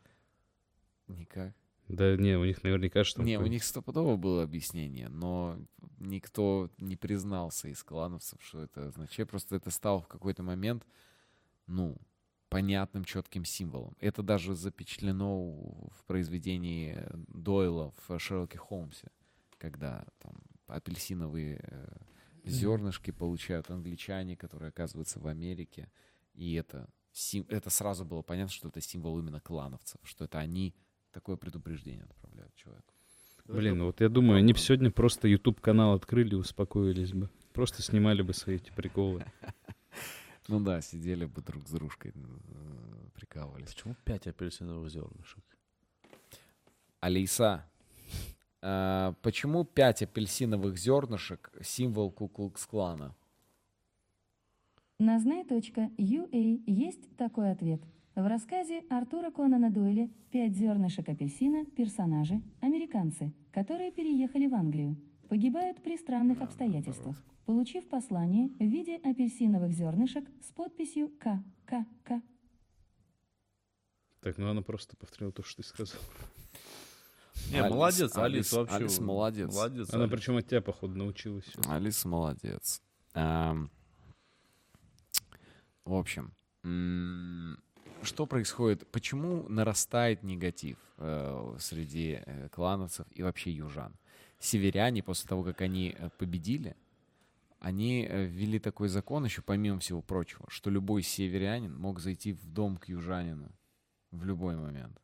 [1.08, 1.53] Никак.
[1.89, 5.60] Да не, у них наверняка что Не, у них стопудово было объяснение, но
[5.99, 9.29] никто не признался из клановцев, что это означает.
[9.29, 10.86] Просто это стало в какой-то момент,
[11.67, 11.97] ну,
[12.49, 13.95] понятным, четким символом.
[13.99, 15.35] Это даже запечатлено
[15.92, 19.10] в произведении Дойла в Шерлоке Холмсе,
[19.58, 20.35] когда там
[20.67, 21.88] апельсиновые э,
[22.46, 25.90] зернышки получают англичане, которые оказываются в Америке,
[26.33, 30.75] и это, сим- это сразу было понятно, что это символ именно клановцев, что это они
[31.12, 32.94] такое предупреждение отправляют человеку.
[33.46, 37.29] Блин, ну вот я думаю, они бы сегодня просто YouTube канал открыли и успокоились бы.
[37.52, 39.25] Просто снимали бы свои эти приколы.
[40.48, 43.73] Ну да, сидели бы друг с дружкой, э, прикалывались.
[43.73, 45.44] Почему пять апельсиновых зернышек?
[47.00, 47.65] Алиса,
[48.65, 53.13] а, почему 5 апельсиновых зернышек символ Куклукс-клана?
[55.00, 57.81] На знай.ua есть такой ответ.
[58.15, 64.96] В рассказе Артура Конана Дойля «Пять зернышек апельсина» персонажи– американцы, которые переехали в Англию.
[65.30, 72.21] Погибают при странных обстоятельствах, получив послание в виде апельсиновых зернышек с подписью ККК.
[74.21, 76.00] Так, ну она просто повторила то, что ты сказал.
[77.52, 78.76] Не, Алис- молодец, Алис, Алис- вообще.
[78.76, 79.54] Алис молодец.
[79.54, 80.13] Молодец, Она Алис.
[80.15, 81.46] причем от тебя, походу, научилась.
[81.67, 82.82] Алиса молодец.
[83.13, 83.69] Ам,
[85.86, 86.34] В общем,
[88.04, 88.90] что происходит?
[88.92, 93.94] Почему нарастает негатив э, среди э, клановцев и вообще южан?
[94.44, 96.75] Северяне, после того, как они э, победили,
[97.60, 102.46] они э, ввели такой закон еще, помимо всего прочего, что любой северянин мог зайти в
[102.46, 103.50] дом к южанину
[104.12, 105.02] в любой момент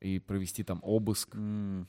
[0.00, 1.86] и провести там обыск М,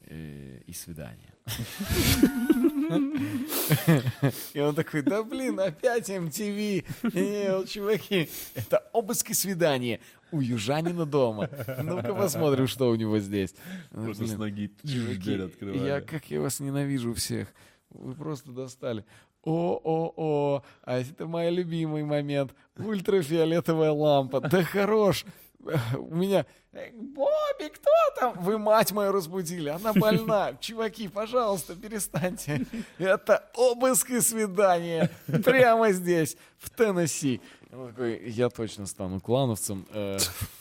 [0.00, 1.34] э, и свидание.
[4.54, 6.84] И он такой, да блин, опять MTV.
[7.14, 11.48] Не, вот, чуваки, это обыск и свидание у южанина дома.
[11.82, 13.54] Ну-ка посмотрим, что у него здесь.
[13.90, 15.86] Ну, Просто с ноги дверь открывали.
[15.86, 17.48] Я, как я вас ненавижу всех.
[17.90, 19.04] Вы просто достали.
[19.44, 22.54] О-о-о, а это мой любимый момент.
[22.76, 24.40] Ультрафиолетовая лампа.
[24.40, 25.24] Да хорош.
[25.60, 26.46] У меня...
[26.72, 27.90] «Эй, Бобби, кто
[28.20, 28.42] там?
[28.42, 29.68] Вы мать мою разбудили.
[29.70, 30.54] Она больна.
[30.60, 32.66] Чуваки, пожалуйста, перестаньте.
[32.98, 35.10] Это обыск и свидание.
[35.26, 37.40] Прямо здесь, в Теннесси.
[37.72, 39.86] Он такой, Я точно стану клановцем.
[39.90, 40.18] Э,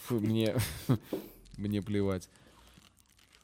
[0.09, 0.55] Мне...
[1.57, 2.29] Мне плевать.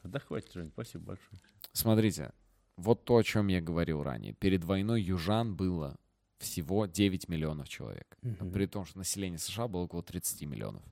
[0.04, 1.42] Да хватит, Жень, спасибо большое.
[1.72, 2.32] Смотрите,
[2.78, 4.34] вот то, о чем я говорил ранее.
[4.34, 5.96] Перед войной южан было
[6.38, 8.18] всего 9 миллионов человек.
[8.54, 10.84] При том, что население США было около 30 миллионов.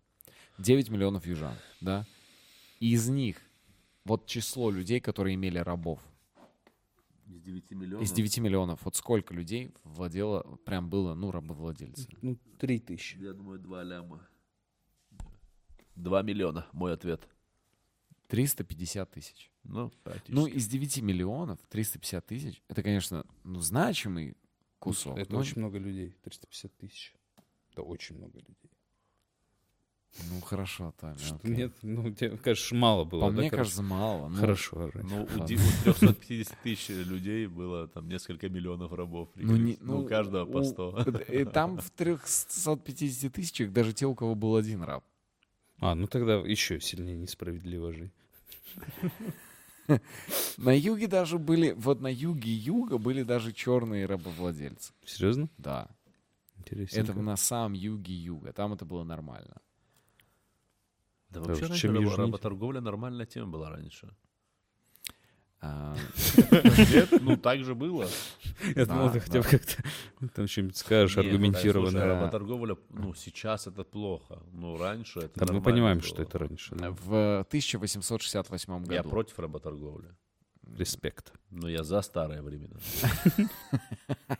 [0.62, 2.05] 9 миллионов южан, да?
[2.80, 3.38] И из них
[4.05, 5.99] вот число людей, которые имели рабов.
[7.28, 8.05] Из 9 миллионов.
[8.05, 8.86] Из 9 миллионов.
[8.86, 12.07] Вот сколько людей владело, прям было, ну, рабовладельцы.
[12.22, 13.18] Ну, три тысячи.
[13.18, 14.28] Я думаю, 2 ляма.
[15.95, 17.28] 2 миллиона, мой ответ.
[18.28, 19.51] 350 тысяч.
[19.64, 20.32] Ну, практически.
[20.32, 24.38] Ну, из 9 миллионов 350 тысяч, это, конечно, ну, значимый
[24.80, 25.18] кусок.
[25.18, 26.16] Это но- очень много людей.
[26.24, 27.14] 350 тысяч.
[27.72, 28.70] Это очень много людей.
[30.30, 31.55] Ну, хорошо, Что, окей.
[31.55, 33.22] Нет, ну, тебе кажется, мало было.
[33.22, 33.64] По да, мне короче?
[33.64, 34.28] кажется, мало.
[34.28, 35.03] Ну, Хорошо, Жень.
[35.03, 39.30] Ну, у, у 350 тысяч людей было там несколько миллионов рабов.
[39.36, 41.05] Ну, не, ну, у каждого по у- 100.
[41.28, 45.03] э, Там в 350 тысячах даже те, у кого был один раб.
[45.80, 48.12] А, ну тогда еще сильнее несправедливо, Жень.
[50.57, 54.93] На юге даже были, вот на юге юга были даже черные рабовладельцы.
[55.05, 55.49] Серьезно?
[55.57, 55.89] Да.
[56.57, 56.99] Интересно.
[56.99, 58.53] Это на самом юге юга.
[58.53, 59.57] Там это было нормально.
[61.32, 64.13] Да Да вообще раньше чем южнее, работорговля нормальная тема была раньше.
[65.63, 65.95] А,
[66.91, 67.09] Нет?
[67.21, 68.07] Ну, так же было.
[68.75, 69.84] Я думал, ты хотя бы как-то
[70.34, 71.99] там что-нибудь скажешь Нет, аргументированно.
[71.99, 72.05] Да.
[72.05, 74.41] работорговля, ну, сейчас это плохо.
[74.51, 76.75] Ну, раньше это мы понимаем, что это раньше.
[76.75, 78.91] В 1868 году.
[78.91, 80.09] Я против работорговли.
[80.77, 81.32] Респект.
[81.51, 82.77] Но я за старые времена.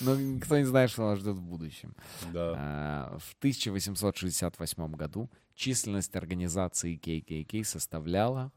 [0.00, 1.94] Но никто не знает, что нас ждет в будущем.
[2.32, 2.54] Да.
[2.56, 8.52] А, В 1868 году численность организации KKK составляла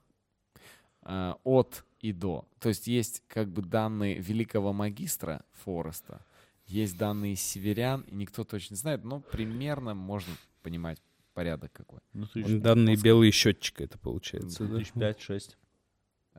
[1.01, 2.47] а, от и до.
[2.59, 6.25] То есть есть как бы данные великого магистра Фореста,
[6.65, 11.01] есть данные северян, и никто точно не знает, но примерно можно понимать
[11.33, 11.99] порядок какой.
[12.13, 14.77] Ну, тысяч, Данные белые счетчика это получается, да?
[14.77, 15.57] тысяч пять-шесть.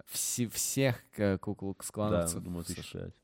[0.06, 3.00] Все, всех Да, куклукс-клановцев думаю, тысяч США.
[3.06, 3.14] пять.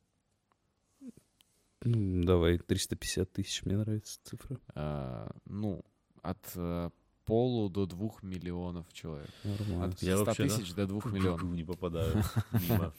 [1.83, 4.59] Ну, давай, 350 тысяч, мне нравится цифра.
[4.75, 5.85] А, ну,
[6.23, 6.91] от э,
[7.27, 9.31] полу до двух миллионов человек.
[9.45, 9.85] Нормально.
[9.85, 11.43] От Я 500 вообще, да, тысяч до двух миллионов.
[11.43, 12.23] Не попадаю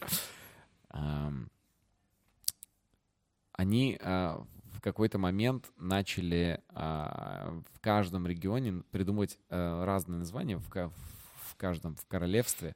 [3.58, 11.56] они а, в какой-то момент начали а, в каждом регионе придумывать а, разные названия в
[11.58, 12.76] каждом в королевстве,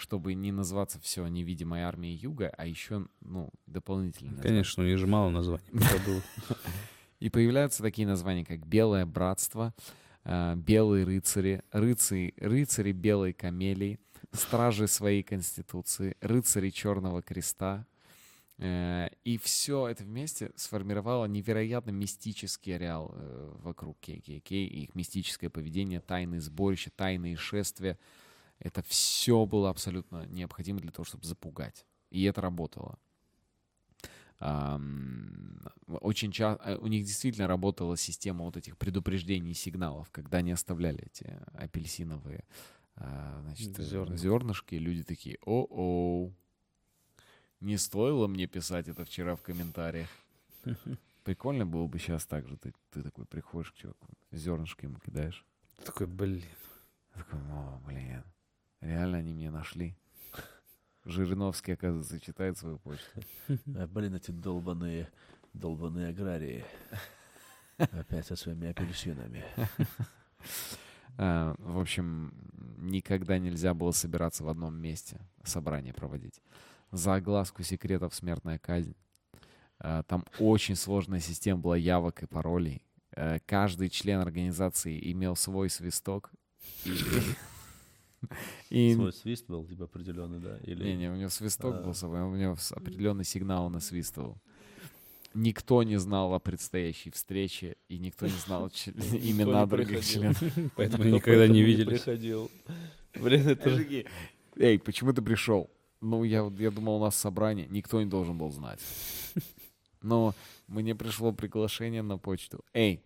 [0.00, 4.30] чтобы не называться все невидимой армией Юга, а еще ну дополнительные.
[4.30, 4.48] названия.
[4.48, 5.64] Конечно, у них же мало названий.
[7.20, 9.74] И появляются такие названия, как Белое Братство,
[10.24, 14.00] а, Белые рыцари, рыцари, рыцари Белой Камелии,
[14.32, 17.86] Стражи своей Конституции, Рыцари Черного Креста.
[18.58, 26.00] Э, И все это вместе сформировало невероятно мистический ареал э, вокруг ККК, их мистическое поведение,
[26.00, 27.98] тайные сборища, тайные шествия.
[28.60, 31.86] Это все было абсолютно необходимо для того, чтобы запугать.
[32.10, 32.98] И это работало.
[34.40, 41.04] Очень часто у них действительно работала система вот этих предупреждений и сигналов, когда они оставляли
[41.04, 42.44] эти апельсиновые
[42.96, 44.16] а, значит, э, Зерна.
[44.16, 46.34] зернышки, люди такие, о-оу,
[47.60, 50.08] не стоило мне писать это вчера в комментариях.
[51.24, 52.56] Прикольно было бы сейчас так же.
[52.56, 55.44] Ты, ты такой приходишь к человеку, зернышки ему кидаешь.
[55.84, 56.44] Такой, блин.
[57.12, 58.24] Такой, о, блин,
[58.80, 59.96] реально они меня нашли.
[61.04, 63.20] Жириновский, оказывается, читает свою почту.
[63.76, 65.08] А, блин, эти долбаные,
[65.54, 66.64] долбаные аграрии.
[67.78, 69.44] Опять со своими апельсинами.
[71.16, 72.32] А, В общем,
[72.78, 76.40] никогда нельзя было собираться в одном месте, собрание проводить.
[76.92, 78.94] За огласку секретов смертная казнь.
[79.78, 82.82] А, Там очень сложная система была явок и паролей.
[83.16, 86.30] Э, Каждый член организации имел свой свисток.
[86.84, 86.90] И,
[88.70, 90.58] и- Свой свист был, типа, определенный, да?
[90.64, 90.84] Или...
[90.84, 91.82] не, не, у него свисток А.
[91.82, 94.38] был собой, у него определенный сигнал он насвистывал.
[95.32, 100.42] Никто не знал о предстоящей встрече, и никто не знал имена других членов.
[100.76, 102.00] Поэтому никогда не виделись.
[102.02, 102.50] приходил.
[103.14, 104.06] Блин, это же...
[104.56, 105.70] Эй, почему ты пришел?
[106.00, 107.66] Ну, я, вот- я думал, у нас собрание.
[107.70, 108.80] Никто не должен был знать.
[110.02, 110.34] Но
[110.66, 112.64] мне пришло приглашение на почту.
[112.72, 113.00] Эй,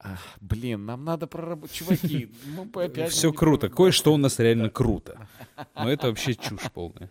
[0.00, 1.76] ах, блин, нам надо проработать.
[1.76, 3.12] Чуваки, мы по опять...
[3.12, 3.68] Все круто.
[3.68, 5.28] Кое-что у нас реально круто.
[5.74, 7.10] Но это вообще чушь полная.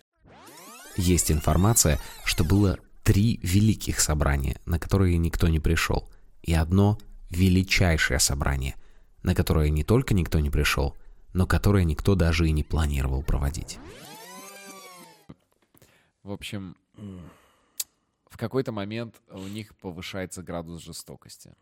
[0.97, 6.09] Есть информация, что было три великих собрания, на которые никто не пришел,
[6.41, 6.97] и одно
[7.29, 8.75] величайшее собрание,
[9.23, 10.97] на которое не только никто не пришел,
[11.33, 13.79] но которое никто даже и не планировал проводить.
[16.23, 16.75] В общем,
[18.29, 21.53] в какой-то момент у них повышается градус жестокости.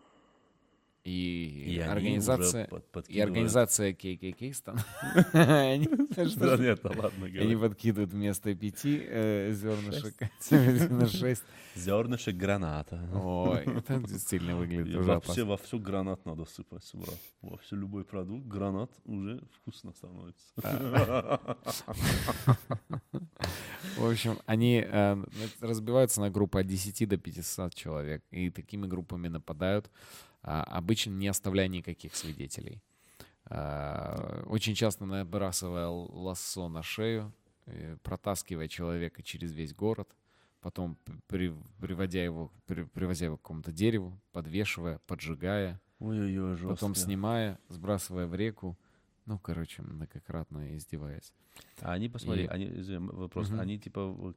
[1.08, 2.70] И, И организация...
[3.08, 4.78] И организация KKK стан...
[5.24, 10.16] Да нет, ладно, Они подкидывают вместо пяти э, зернышек
[10.91, 11.43] на шесть.
[11.76, 13.10] Зернышек граната.
[13.14, 17.20] Ой, это действительно выглядит уже во, всю гранат надо сыпать, брат.
[17.41, 20.45] Во все любой продукт, гранат уже вкусно становится.
[23.95, 25.24] В общем, они э,
[25.62, 28.24] разбиваются на группы от 10 до 500 человек.
[28.32, 29.89] И такими группами нападают,
[30.37, 32.82] а, обычно не оставляя никаких свидетелей.
[33.46, 37.34] А, Очень часто набрасывая лассо на шею,
[37.66, 40.10] э, протаскивая человека через весь город,
[40.62, 46.68] потом при- приводя его, при- привозя его к какому-то дереву, подвешивая, поджигая, Ой-ой-ой, жестко.
[46.76, 48.78] потом снимая, сбрасывая в реку.
[49.26, 51.34] Ну, короче, многократно издеваясь.
[51.82, 53.60] А они, посмотри, И- они, извини, вопрос, Мгм.
[53.60, 54.34] они типа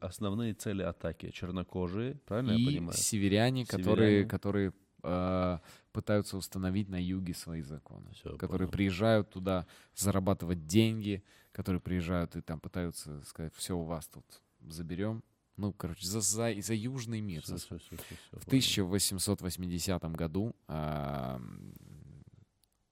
[0.00, 2.96] основные цели атаки чернокожие, правильно я и понимаю?
[2.96, 4.28] северяне, которые, Северяне.
[4.28, 4.72] которые
[5.02, 5.58] э,
[5.92, 8.72] пытаются установить на юге свои законы, Всё, которые понял.
[8.72, 11.22] приезжают туда зарабатывать деньги,
[11.52, 14.24] которые приезжают и там пытаются сказать, все у вас тут
[14.68, 15.22] заберем.
[15.56, 17.42] Ну, короче, за, за, за южный мир.
[17.42, 18.46] Всё, за всё, всё, всё, всё, В понял.
[18.46, 21.40] 1880 году а,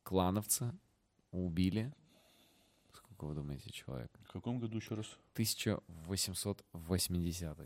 [0.03, 0.75] клановца
[1.31, 1.93] убили.
[2.93, 4.11] Сколько вы думаете человек?
[4.25, 5.07] В каком году еще раз?
[5.35, 7.59] 1880.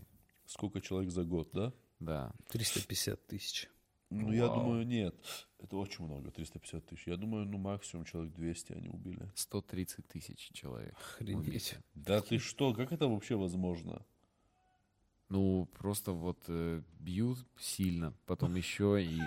[0.46, 1.72] Сколько человек за год, да?
[2.00, 2.32] Да.
[2.50, 3.68] 350 тысяч.
[4.12, 4.60] Ну, я Вау.
[4.60, 5.14] думаю, нет.
[5.58, 7.06] Это очень много, 350 тысяч.
[7.06, 9.30] Я думаю, ну, максимум человек 200 они убили.
[9.34, 10.94] 130 тысяч человек.
[10.94, 11.76] Охренеть.
[11.94, 14.04] Да ты что, как это вообще возможно?
[15.28, 19.18] Ну, просто вот э, бьют сильно, потом еще, и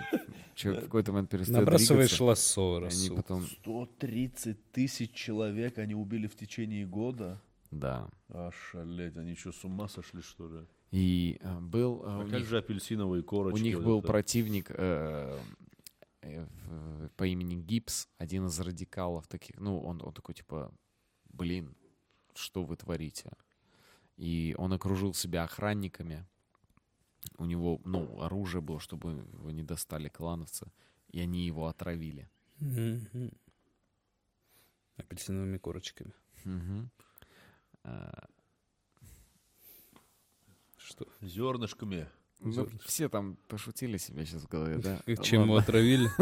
[0.54, 3.42] человек в какой-то момент перестает Набрасываешь двигаться, лассо, они потом...
[3.44, 7.42] 130 тысяч человек они убили в течение года?
[7.72, 8.08] Да.
[8.28, 10.66] Ошалеть, они что, с ума сошли, что ли?
[10.90, 12.02] И э, был...
[12.04, 13.60] э, А у как них, же апельсиновые у корочки?
[13.62, 14.06] них вот был это?
[14.08, 15.38] противник э,
[16.22, 16.46] э,
[17.16, 19.58] по имени Гипс, один из радикалов таких.
[19.58, 20.72] Ну, он, он такой, типа,
[21.28, 21.76] блин,
[22.34, 23.30] что вы творите?
[24.16, 26.24] И он окружил себя охранниками.
[27.38, 30.70] У него, ну, оружие было, чтобы его не достали клановцы.
[31.10, 32.30] И они его отравили.
[34.96, 36.12] Апельсиновыми корочками.
[36.44, 36.90] Мгм.
[40.86, 41.06] Что?
[41.20, 42.06] Зернышками.
[42.38, 42.78] ну, Зернышко.
[42.86, 45.00] все там пошутили себе сейчас в голове, да?
[45.16, 45.58] Чем Ладно.
[45.58, 46.08] отравили?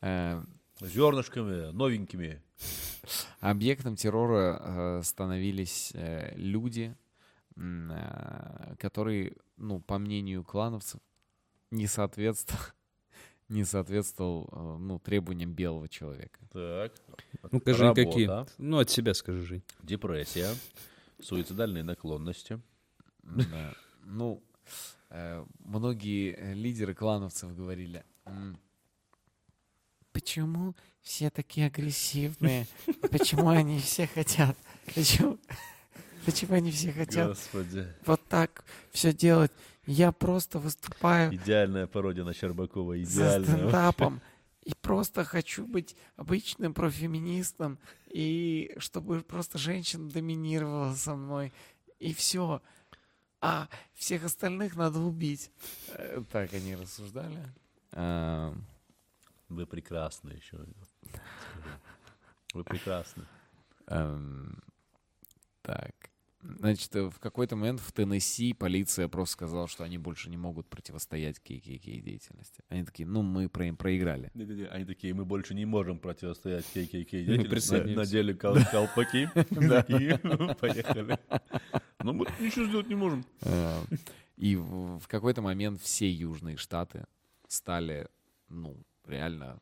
[0.00, 0.40] Э,
[0.80, 2.40] Зернышками, новенькими.
[3.40, 6.96] Объектом террора э, становились э, люди,
[8.78, 11.00] которые, ну, по мнению клановцев,
[11.72, 12.62] не соответствовал,
[13.48, 16.38] не соответствовал, ну, требованиям белого человека.
[16.52, 16.92] Так.
[17.50, 18.30] Ну, скажи, Работа, какие?
[18.58, 19.62] Ну, от себя скажи, Жень.
[19.82, 20.54] Депрессия,
[21.20, 22.60] суицидальные наклонности.
[24.04, 24.42] Ну,
[25.10, 28.58] э, многие лидеры клановцев говорили, «М,
[30.12, 32.66] почему все такие агрессивные?
[33.10, 34.56] Почему они все хотят?
[34.94, 35.38] Почему,
[36.24, 37.86] почему они все хотят Господи.
[38.06, 39.52] вот так все делать?
[39.86, 42.96] Я просто выступаю Идеальная пародия на Щербакова.
[42.96, 43.44] за Идеальная.
[43.56, 44.20] стендапом,
[44.64, 47.78] и просто хочу быть обычным профеминистом,
[48.10, 51.52] и чтобы просто женщина доминировала со мной,
[51.98, 52.60] и все.
[53.40, 55.50] А всех остальных надо убить.
[55.88, 57.38] Э, Так они рассуждали.
[59.48, 60.58] Вы прекрасны еще.
[62.52, 63.24] Вы прекрасны.
[65.62, 65.92] Так.
[66.40, 71.38] Значит, в какой-то момент в Теннесси полиция просто сказала, что они больше не могут противостоять
[71.44, 72.62] KKK деятельности.
[72.68, 74.30] Они такие, ну, мы про- проиграли.
[74.34, 77.74] Не-не-не, Они такие, мы больше не можем противостоять KKK деятельности.
[77.94, 79.28] Надели кол- колпаки.
[79.34, 80.18] Такие,
[80.60, 81.18] Поехали.
[82.02, 83.24] Ну, мы ничего сделать не можем.
[83.42, 83.82] Э,
[84.36, 87.06] И в какой-то момент все южные штаты
[87.48, 88.08] стали,
[88.48, 89.58] ну, реально,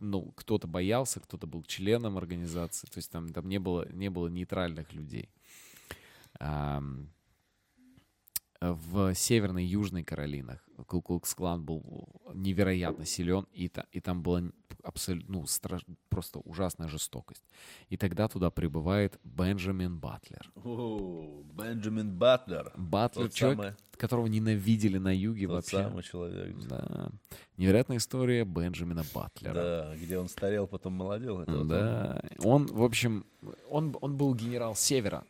[0.00, 4.28] ну, кто-то боялся, кто-то был членом организации, то есть там, там не, было, не было
[4.28, 5.28] нейтральных людей.
[6.40, 7.10] Ам,
[8.60, 14.42] В Северной и Южной Каролинах Куклукс-клан был невероятно силен, и, та- и там была
[14.82, 17.42] абсолютно, ну, страш- просто ужасная жестокость.
[17.88, 20.50] И тогда туда прибывает Бенджамин Батлер.
[20.64, 22.72] О, Бенджамин Батлер.
[22.76, 25.76] Батлер, Тот человек, самый- которого ненавидели на юге Тот вообще.
[25.82, 26.56] самый человек.
[26.68, 27.10] Да.
[27.56, 29.54] Невероятная история Бенджамина Батлера.
[29.54, 31.40] Да, где он старел, потом молодел.
[31.40, 31.68] это вот он.
[31.68, 32.22] Да.
[32.44, 33.26] Он, в общем,
[33.68, 35.24] он, он был генерал Севера.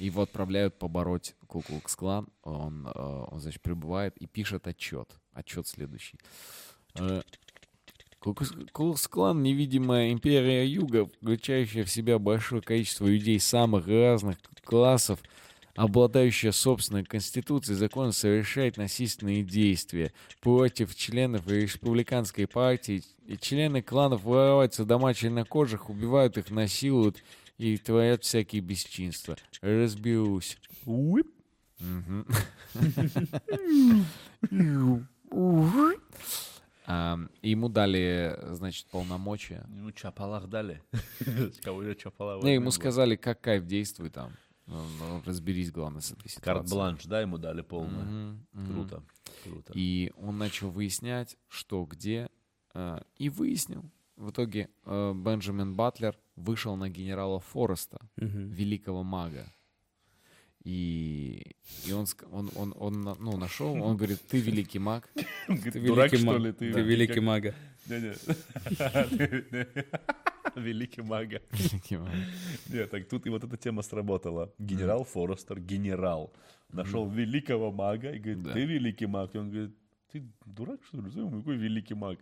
[0.00, 2.26] Его отправляют побороть Куклукс-клан.
[2.42, 5.08] Он, э, он, значит, прибывает и пишет отчет.
[5.32, 6.18] Отчет следующий.
[6.98, 7.22] Э,
[8.18, 15.20] Куклукс-клан— невидимая империя Юга, включающая в себя большое количество людей самых разных классов,
[15.74, 23.02] обладающая собственной конституцией, закон совершает насильственные действия против членов республиканской партии.
[23.26, 27.22] И члены кланов вороваются дома чернокожих, убивают их, насилуют
[27.58, 29.36] и творят всякие бесчинства.
[29.62, 30.58] Разберусь.
[30.84, 31.22] Мгм.
[37.42, 39.64] И Ему дали, значит, полномочия.
[39.68, 40.82] Ну, чапалах дали.
[42.44, 44.32] Не, ему сказали, как кайф действуй там.
[44.66, 46.44] Ну, ну, разберись, главное, с этой ситуацией.
[46.44, 48.36] Карт-бланш, да, ему дали полное.
[48.66, 49.02] Круто,
[49.44, 49.72] круто.
[49.74, 52.28] И он начал выяснять, что где,
[52.74, 53.84] э, и выяснил.
[54.16, 59.52] В итоге э, Бенджамин Батлер вышел на генерала Фореста, великого мага.
[60.64, 61.42] И,
[61.86, 65.10] и он, он, он, он, ну, нашел, он говорит, ты великий маг.
[65.46, 66.40] Ты Дурак, великий что маг.
[66.40, 66.72] ли, ты?
[66.72, 67.54] Ты великий мага.
[67.88, 68.14] Не-не.
[70.56, 71.40] Великий мага.
[71.50, 72.10] Великий маг.
[72.68, 74.52] Нет, так тут и вот эта тема сработала.
[74.58, 76.32] Генерал Форестер, генерал,
[76.70, 79.34] нашел великого мага и говорит, ты великий маг.
[79.34, 79.74] И он говорит,
[80.12, 81.10] ты дурак, что ли?
[81.10, 82.18] Какой великий маг?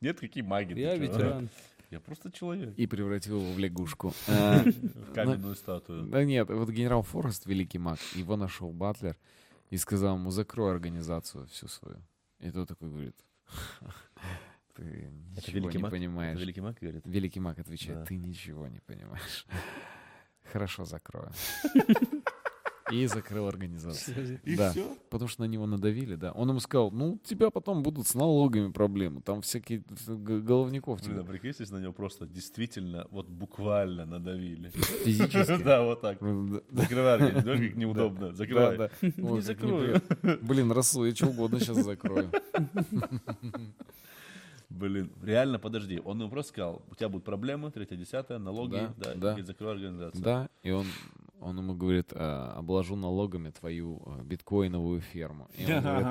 [0.00, 0.78] Нет, какие маги?
[0.78, 1.48] Я чё?» ветеран.
[1.90, 2.72] Я просто человек.
[2.76, 4.14] И превратил его в лягушку.
[4.28, 6.04] Э, В каменную статую.
[6.04, 9.16] Да нет, вот генерал Форест, великий маг, его нашел Батлер
[9.70, 11.98] и сказал ему, закрой организацию всю свою.
[12.38, 13.16] И тот такой говорит,
[14.74, 16.38] ты ничего не понимаешь.
[16.38, 17.02] Великий маг говорит?
[17.04, 19.46] Великий маг отвечает, ты ничего не понимаешь.
[20.52, 21.32] Хорошо, закрою.
[22.90, 24.40] И закрыл организацию.
[24.44, 24.70] И да.
[24.70, 24.96] всё?
[25.10, 26.32] Потому что на него надавили, да.
[26.32, 29.20] Он ему сказал, ну, тебя потом будут с налогами проблемы.
[29.22, 31.30] Там всякие головников Блин, а тебе.
[31.30, 34.70] прикинь, если на него просто действительно, вот буквально надавили.
[35.04, 35.60] Физически.
[35.70, 36.18] Да, вот так.
[36.20, 38.32] Да, Закрывай, знаешь, как неудобно.
[38.32, 38.90] Закрывай.
[39.16, 40.00] Не закрою.
[40.42, 42.30] Блин, Расул, я что угодно сейчас закрою.
[44.70, 46.00] Блин, реально, подожди.
[46.04, 49.20] Он ему просто сказал, у тебя будут проблемы, третье, десятое, налоги, Да, да, и да.
[49.28, 50.22] говорит, закрывай организацию.
[50.22, 50.86] Да, и он,
[51.40, 55.50] он ему говорит, «А, обложу налогами твою э, биткоиновую ферму.
[55.58, 56.06] И он говорит,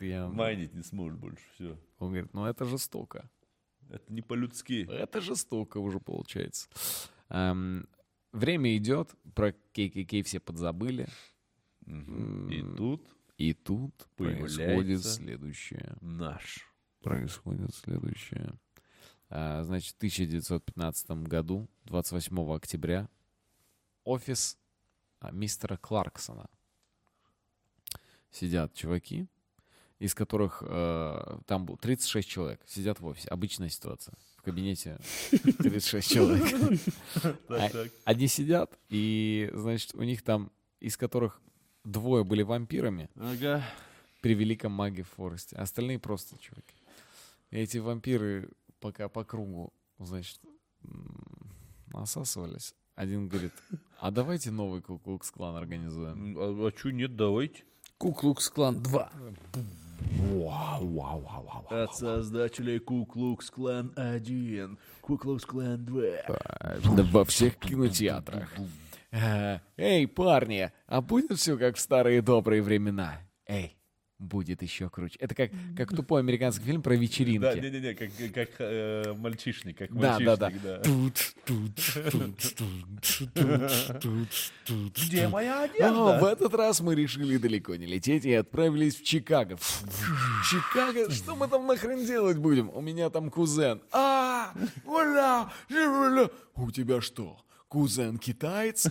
[0.00, 0.06] «Ну».
[0.06, 0.28] Я...
[0.28, 1.78] Майнить не сможешь больше, все.
[1.98, 3.30] Он говорит, ну это жестоко.
[3.90, 4.86] Это не по-людски.
[4.90, 6.68] Это жестоко уже получается.
[7.28, 7.86] Эм,
[8.32, 11.06] время идет, про KKK все подзабыли.
[11.86, 13.06] И тут
[13.44, 15.96] И тут происходит следующее.
[16.00, 16.66] наш.
[17.02, 18.54] Происходит следующее.
[19.28, 23.06] А, значит, в 1915 году, 28 октября,
[24.04, 24.56] офис
[25.20, 26.48] а, мистера Кларксона.
[28.30, 29.26] Сидят чуваки,
[29.98, 33.28] из которых э, там был 36 человек, сидят в офисе.
[33.28, 34.14] Обычная ситуация.
[34.36, 34.98] В кабинете
[35.58, 36.80] 36 человек.
[37.50, 37.70] А-.
[38.04, 41.42] Они сидят, и, значит, у них там, из которых
[41.84, 43.62] двое были вампирами, Ага.
[44.20, 45.56] при великом маге в Форесте.
[45.56, 46.74] Остальные просто чуваки.
[47.50, 48.48] И эти вампиры
[48.80, 50.40] пока по кругу, значит,
[51.92, 52.74] насасывались.
[52.96, 53.52] Один говорит,
[53.98, 56.36] а давайте новый Куклукс-клан организуем.
[56.38, 57.64] А, а чё нет, давайте.
[57.98, 59.12] Куклукс-клан 2.
[61.70, 66.02] От создателей Куклукс Клан 1, Куклукс Клан 2.
[66.96, 68.52] Да во всех кинотеатрах.
[69.14, 73.20] Э, Эй, парни, а будет все как в старые добрые времена?
[73.46, 73.76] Эй,
[74.18, 75.16] будет еще круче.
[75.20, 77.40] Это как, как тупой американский фильм про вечеринки.
[77.40, 80.80] Да, не-не-не, как, как э, мальчишник, как Да, да, мальчишник, да.
[83.06, 84.74] да.
[85.06, 89.56] Где моя А, в этот раз мы решили далеко не лететь и отправились в Чикаго.
[90.50, 91.08] Чикаго?
[91.12, 92.68] Что мы там нахрен делать будем?
[92.70, 93.80] У меня там кузен.
[93.92, 94.52] А,
[94.84, 95.52] ура.
[96.56, 97.43] У тебя что?
[97.74, 98.84] Кузен китаец?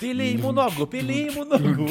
[0.00, 1.86] Пили ему ногу, пили ему ногу.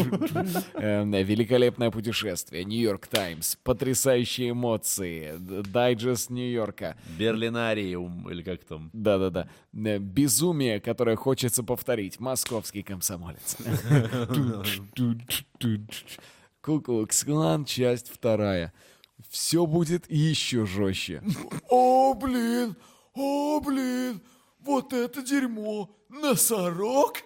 [0.73, 2.63] Эм, Великолепное путешествие.
[2.63, 3.57] Нью-Йорк Таймс.
[3.63, 5.35] Потрясающие эмоции.
[5.37, 6.97] Дайджест Нью-Йорка.
[7.19, 8.89] Берлинариум, или как там.
[8.91, 9.47] Да-да-да.
[9.75, 12.19] Э, Безумие, которое хочется повторить.
[12.19, 13.55] Московский комсомолец.
[16.61, 18.73] Куклукс-клан, часть вторая.
[19.35, 21.21] Все будет еще жестче.
[21.69, 22.77] О, блин!
[23.13, 24.21] О, блин!
[24.61, 25.93] Вот это дерьмо!
[26.07, 27.17] Носорог?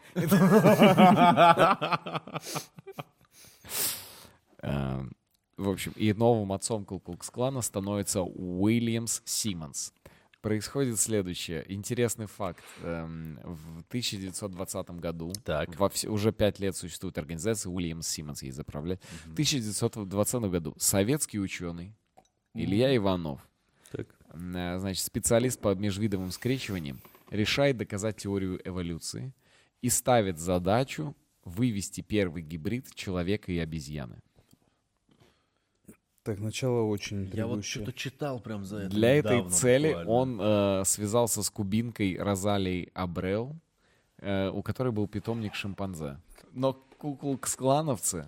[4.64, 5.12] Эм,
[5.58, 9.94] В общем, и новым отцом Куклукс-клана становится Уильямс Симмонс.
[10.42, 11.66] Происходит следующее.
[11.68, 12.64] Интересный факт.
[12.82, 15.78] Эм, В 1920 году, Так.
[15.78, 19.02] во вс- уже пять лет существует организация, Уильямс Симмонс ей заправляет.
[19.26, 21.94] В 1920 году советский ученый
[22.54, 23.42] Илья Иванов,
[23.92, 24.08] Так.
[24.34, 29.34] э, значит, специалист по межвидовым скрещиваниям, решает доказать теорию эволюции
[29.82, 34.22] и ставит задачу вывести первый гибрид человека и обезьяны.
[36.30, 37.84] Так, начало очень Я вот интригующее.
[37.84, 38.90] что-то читал прям за это.
[38.90, 40.12] Для этой цели буквально.
[40.12, 43.56] он э, связался с кубинкой Розалией Абрел,
[44.20, 46.20] э, у которой был питомник шимпанзе.
[46.52, 48.28] Но куклукс-клановцы,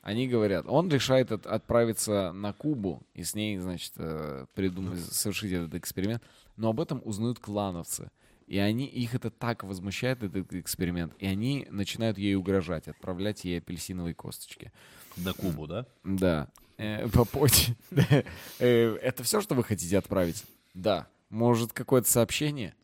[0.00, 5.52] они говорят, он решает от- отправиться на Кубу и с ней, значит, э, придумать, совершить
[5.52, 6.22] этот эксперимент,
[6.56, 8.10] но об этом узнают клановцы.
[8.46, 13.58] И они, их это так возмущает, этот эксперимент, и они начинают ей угрожать, отправлять ей
[13.58, 14.72] апельсиновые косточки.
[15.18, 15.84] На Кубу, да?
[16.04, 16.48] Да.
[16.78, 17.76] Э, по почте.
[18.58, 20.44] Э, Это все, что вы хотите отправить?
[20.74, 21.08] Да.
[21.28, 22.74] Может, какое-то сообщение?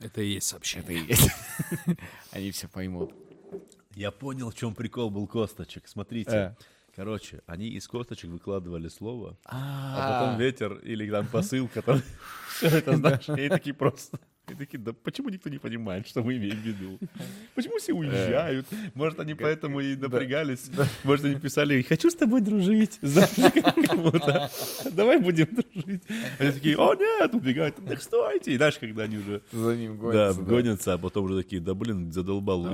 [0.00, 0.84] Это и есть сообщение.
[0.84, 1.30] Это и есть.
[2.32, 3.14] Они все поймут.
[3.94, 5.86] Я понял, в чем прикол был косточек.
[5.86, 6.30] Смотрите.
[6.30, 6.54] Э.
[6.94, 12.00] Короче, они из косточек выкладывали слово, а А, потом ветер или там посыл, который
[12.56, 14.18] все это знаешь, и такие просто.
[14.48, 16.98] И такие, да почему никто не понимает, что мы имеем в виду?
[17.56, 18.64] Почему все уезжают?
[18.94, 20.70] Может, они поэтому и напрягались?
[21.02, 22.98] Может, они писали, хочу с тобой дружить.
[24.92, 26.02] Давай будем дружить.
[26.38, 27.74] Они такие, о нет, убегают.
[27.88, 28.52] Так стойте.
[28.52, 30.40] И знаешь, когда они уже За ним гонятся.
[30.40, 30.46] да.
[30.48, 32.66] гонятся, а потом уже такие, да блин, задолбал.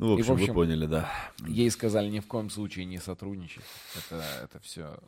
[0.00, 1.12] Ну, в И, в общем, общем, вы поняли, да.
[1.46, 3.64] Ей сказали ни в коем случае не сотрудничать.
[3.94, 4.98] Это, это все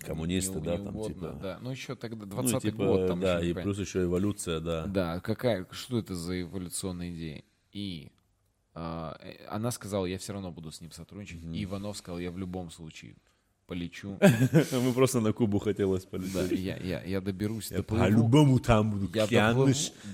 [0.00, 1.38] Коммунисты, да, там типа.
[1.40, 3.72] Да, ну еще тогда Ну, 20 типа, год там да, еще не и понятно.
[3.72, 4.86] плюс еще эволюция, да.
[4.86, 7.44] Да, какая, что это за эволюционная идея?
[7.70, 8.10] И
[8.74, 11.44] а, э, она сказала, я все равно буду с ним сотрудничать.
[11.44, 13.14] И Иванов сказал, я в любом случае
[13.66, 14.18] полечу.
[14.72, 16.60] Мы просто на Кубу хотелось Да, полететь.
[16.60, 18.04] я, я, я доберусь, Я доплыву.
[18.04, 19.10] по-любому там буду.
[19.14, 19.54] Я Мне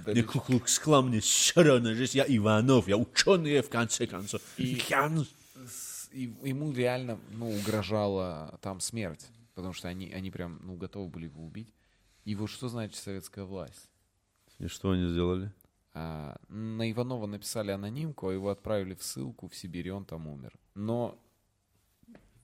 [0.05, 0.33] долечу.
[0.33, 1.93] Куклукс-клан, мне все равно.
[1.95, 4.41] Здесь я Иванов, я ученый в конце концов.
[4.57, 4.81] И-.
[5.67, 11.09] С- и ему реально, ну, угрожала там смерть, потому что они, они прям, ну, готовы
[11.09, 11.73] были его убить.
[12.25, 13.89] И вот что значит советская власть?
[14.59, 15.51] И что они сделали?
[15.95, 20.27] А, на Иванова написали анонимку, а его отправили в ссылку в Сибирь, и он там
[20.27, 20.53] умер.
[20.75, 21.19] Но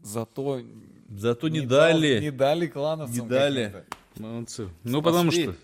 [0.01, 0.63] зато
[1.11, 2.21] Зато не, дал- дали.
[2.21, 3.15] не дали клановцам.
[3.25, 3.85] Не дали.
[4.17, 4.69] Молодцы.
[4.85, 5.55] Ну, потому что...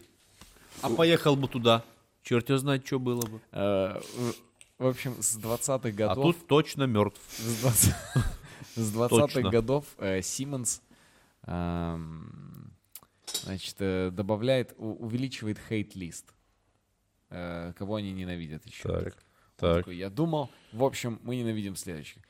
[0.83, 1.83] А поехал бы туда.
[2.23, 3.41] Черт его знает, что было бы.
[3.53, 4.01] Э,
[4.79, 6.35] в- общем, с 20-х А годов...
[6.37, 7.21] тут точно мертв.
[7.39, 7.95] С 20
[8.77, 9.51] с 20-х Точно.
[9.51, 10.83] годов э, Симмонс
[11.47, 12.73] эм,
[13.45, 16.33] значит, э, добавляет, у- увеличивает хейт-лист.
[17.31, 18.89] Э, Кого они ненавидят еще.
[18.89, 19.15] Так,
[19.57, 19.77] так.
[19.79, 22.23] такой, я думал, в общем, мы ненавидим следующих.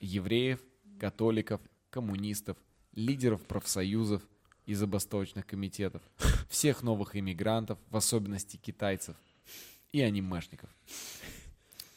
[0.00, 0.60] Евреев,
[1.00, 2.56] католиков, коммунистов,
[2.94, 4.22] лидеров профсоюзов
[4.66, 6.02] и забастовочных комитетов,
[6.48, 9.16] всех новых иммигрантов, в особенности китайцев
[9.92, 10.70] и анимешников.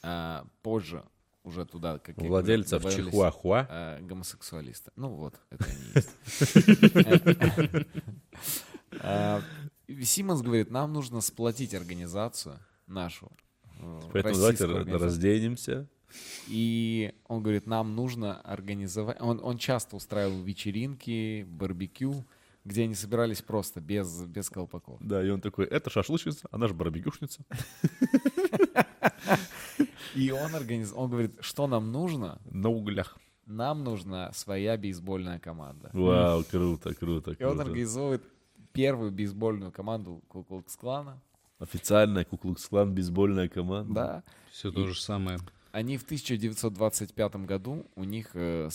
[0.02, 1.04] А, позже
[1.44, 3.68] уже туда, как говорю, Владельцев добавились, Чихуахуа.
[3.70, 4.92] а, гомосексуалисты.
[4.96, 7.88] Ну вот, это они есть.
[9.02, 9.42] А,
[10.04, 13.32] Симмонс говорит, нам нужно сплотить организацию нашу.
[13.80, 15.06] э, Поэтому давайте российскую ра- организацию.
[15.08, 15.88] разденемся.
[16.48, 19.18] И он говорит, нам нужно организовать...
[19.22, 22.26] Он, он часто устраивал вечеринки, барбекю,
[22.66, 24.98] где они собирались просто, без, без колпаков.
[25.02, 27.44] Да, и он такой, это шашлычница, она же барбекюшница.
[30.16, 30.94] И он, организ...
[30.96, 32.40] он говорит, что нам нужно?
[32.46, 33.18] На углях.
[33.46, 35.90] Нам нужна своя бейсбольная команда.
[35.94, 38.24] Вау, круто, круто, И он организовывает
[38.72, 41.20] первую бейсбольную команду Куклукс-клана.
[41.60, 43.94] Официальная Куклукс-клан, бейсбольная команда.
[43.94, 44.24] Да.
[44.52, 45.40] Все то же самое.
[45.74, 48.70] Они в 1925 году, у них э,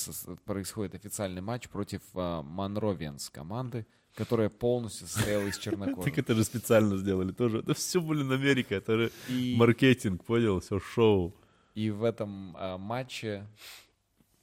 [0.45, 3.87] происходит официальный матч против э, Монровианс команды,
[4.17, 6.19] которая полностью состояла из Так чернокожих.
[6.19, 7.61] это же специально сделали тоже.
[7.61, 8.75] Это все, блин, Америка.
[8.75, 10.59] Это же И, маркетинг, понял?
[10.59, 11.33] Все шоу.
[11.77, 13.47] и в этом э, матче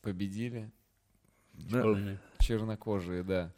[0.01, 0.71] победили
[2.39, 3.51] чернокожие, да.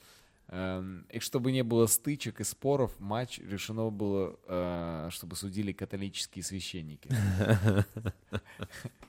[0.49, 6.43] Эм, И чтобы не было стычек и споров, матч решено было, э, чтобы судили католические
[6.43, 7.09] священники.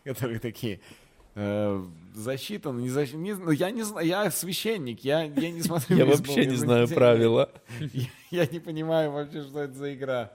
[0.05, 0.81] Которые такие,
[1.35, 5.97] э, засчитан, не защитан, не зн- я не знаю, я священник, я, я не смотрю
[5.97, 7.51] Я вообще не знаю правила.
[8.31, 10.33] Я, не понимаю вообще, что это за игра.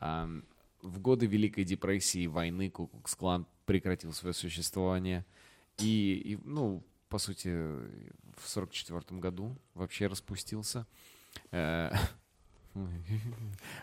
[0.00, 5.24] В годы Великой депрессии и войны Куклукс-клан прекратил свое существование.
[5.78, 7.56] И, и, ну, по сути,
[8.38, 10.86] в сорок четвертом году вообще распустился.
[11.50, 11.90] Э,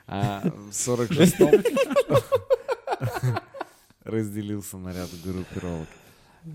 [0.08, 1.52] А в сорок шестом
[4.04, 5.88] разделился на ряд группировок.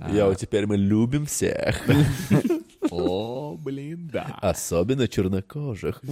[0.09, 1.81] Я вот теперь мы любим всех.
[2.91, 4.39] О, блин, да.
[4.43, 6.03] Особенно чернокожих.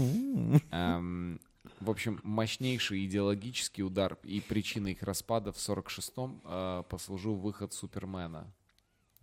[1.80, 8.50] В общем, мощнейший идеологический удар и причиной их распада в 46-м э, послужил выход Супермена.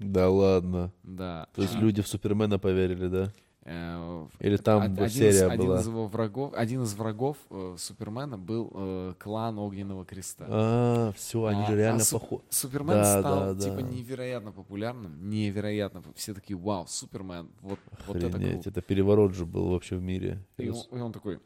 [0.02, 0.92] Да ладно.
[1.04, 1.48] Да.
[1.54, 3.32] То есть А, люди в Супермена поверили, да?
[3.64, 5.80] э, Или там один из- серия один была?
[5.82, 10.46] из его врагов, один из врагов э, Супермена был э, клан Огненного Креста.
[10.50, 12.44] А, все, они А- же а реально Су- похожи.
[12.50, 13.82] Супермен Да, стал да, типа да.
[13.84, 16.02] невероятно популярным, невероятно.
[16.16, 17.78] Все такие, вау, Супермен, вот,
[18.08, 18.70] вот это Охренеть, круто.
[18.72, 20.44] это переворот же был вообще в мире.
[20.58, 21.40] И он, и он такой,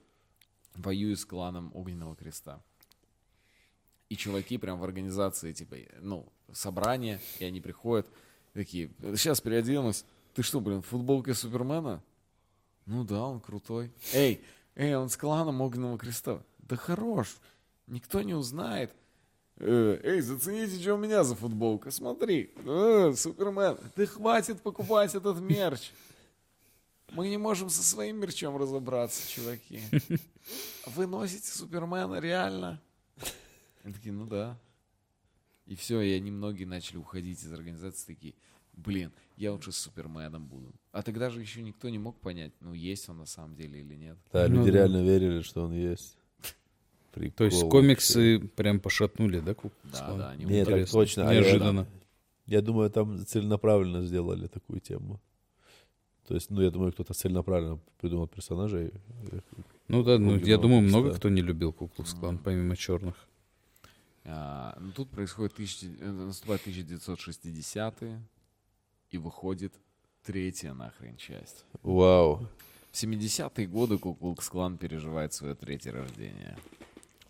[0.75, 2.61] воюю с кланом Огненного Креста.
[4.07, 8.07] И чуваки прям в организации, типа, ну, собрание, и они приходят,
[8.55, 10.05] такие, сейчас переоденусь.
[10.33, 12.01] Ты что, блин, в футболке Супермена?
[12.85, 13.91] Ну да, он крутой.
[14.13, 14.43] Эй,
[14.75, 16.41] эй, он с кланом Огненного Креста.
[16.59, 17.37] Да хорош,
[17.87, 18.91] никто не узнает.
[19.57, 21.91] Э, Эй, зацените, что у меня за футболка.
[21.91, 23.77] Смотри, э, Супермен.
[23.95, 25.91] Да хватит покупать этот мерч.
[27.11, 29.81] Мы не можем со своим мерчом разобраться, чуваки.
[30.87, 32.81] Вы носите Супермена реально?
[33.83, 34.57] Они такие, ну да.
[35.67, 38.35] И все, и они многие начали уходить из организации, такие,
[38.73, 40.71] блин, я лучше с Суперменом буду.
[40.91, 43.95] А тогда же еще никто не мог понять, ну есть он на самом деле или
[43.95, 44.17] нет.
[44.31, 44.77] Да, Ну люди да.
[44.79, 46.17] реально верили, что он есть.
[47.13, 50.17] Прикол То есть комиксы прям пошатнули, да, Куклукс Да, Клан?
[50.19, 51.21] да, они Нет, так точно.
[51.21, 51.87] Я- Неожиданно.
[52.45, 55.19] Я думаю, там целенаправленно сделали такую тему.
[56.27, 58.91] То есть, ну, я думаю, кто-то целенаправленно придумал персонажей.
[59.87, 63.15] Ну да, ну, я думаю, много кто не любил Куклукс Клан, помимо черных.
[64.25, 68.21] А, ну, тут происходит, тысяча, э, наступает 1960-е,
[69.11, 69.73] и выходит
[70.23, 71.65] третья нахрен часть.
[71.83, 72.47] Вау.
[72.91, 76.57] В 70-е годы Куклукс Клан переживает свое третье рождение.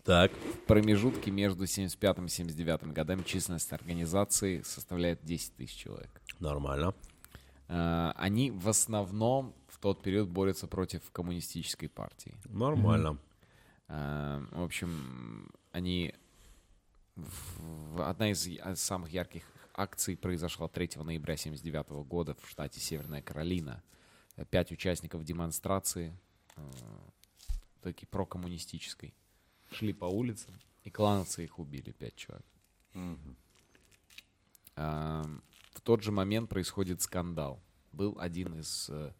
[0.04, 0.32] Так.
[0.32, 6.22] В промежутке между 75 и 79 годами численность организации составляет 10 тысяч человек.
[6.38, 6.94] Нормально.
[7.68, 12.34] А, Они в основном в тот период борются против коммунистической партии.
[12.46, 13.18] Нормально.
[13.88, 16.14] А, В общем, они...
[17.16, 18.48] в- Одна из
[18.80, 19.42] самых ярких
[19.74, 23.82] акций произошла 3 ноября 1979 года в штате Северная Каролина.
[24.50, 26.16] Пять участников демонстрации,
[26.56, 26.70] э,
[27.82, 29.14] такие прокоммунистической,
[29.70, 30.54] шли по улицам,
[30.84, 32.44] и клановцы их убили, пять человек.
[34.76, 35.24] А,
[35.74, 37.60] В тот же момент происходит скандал.
[37.92, 39.12] Был один из э,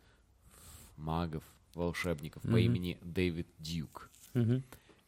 [0.97, 1.45] магов,
[1.75, 2.57] волшебников по Мгм.
[2.59, 4.11] имени Дэвид Дьюк.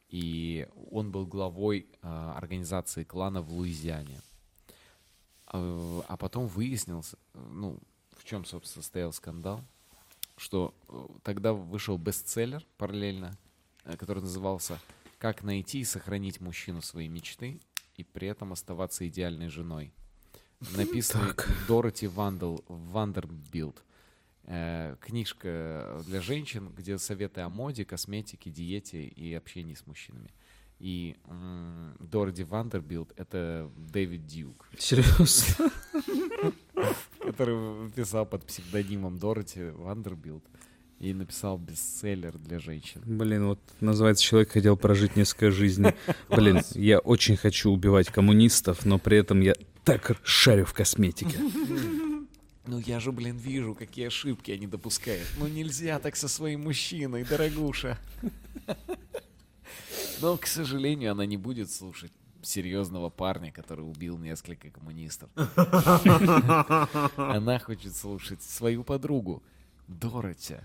[0.09, 4.21] И он был главой а, организации клана в Луизиане.
[5.47, 7.79] А, а потом выяснился, э, ну,
[8.17, 9.63] в чем, собственно, состоял скандал,
[10.37, 13.37] что э, тогда вышел бестселлер параллельно,
[13.85, 14.79] э, который назывался
[15.19, 17.61] «Как найти и сохранить мужчину своей мечты
[17.97, 19.93] и при этом оставаться идеальной женой».
[20.77, 21.35] Написанный
[21.67, 23.83] Дороти Вандел, Вандербилд.
[24.51, 30.31] Э, книжка для женщин, где советы о моде, косметике, диете и общении с мужчинами.
[30.79, 35.71] И м, Дороти Вандербилд— это Дэвид Дьюк, Серьезно?
[37.27, 40.45] который писал под псевдонимом Дороти Вандербилд
[40.99, 43.03] и написал бестселлер для женщин.
[43.05, 45.93] Блин, вот называется «Человек хотел прожить несколько жизней».
[46.31, 51.37] Блин, я очень хочу убивать коммунистов, но при этом я так шарю в косметике.
[52.69, 55.27] Ну я же, блин, вижу, какие ошибки они допускают.
[55.39, 57.99] Ну нельзя так со своим мужчиной, дорогуша.
[60.21, 62.13] Но, к сожалению, она не будет слушать
[62.43, 65.31] серьезного парня, который убил несколько коммунистов.
[67.17, 69.43] Она хочет слушать свою подругу,
[69.87, 70.57] Дороти.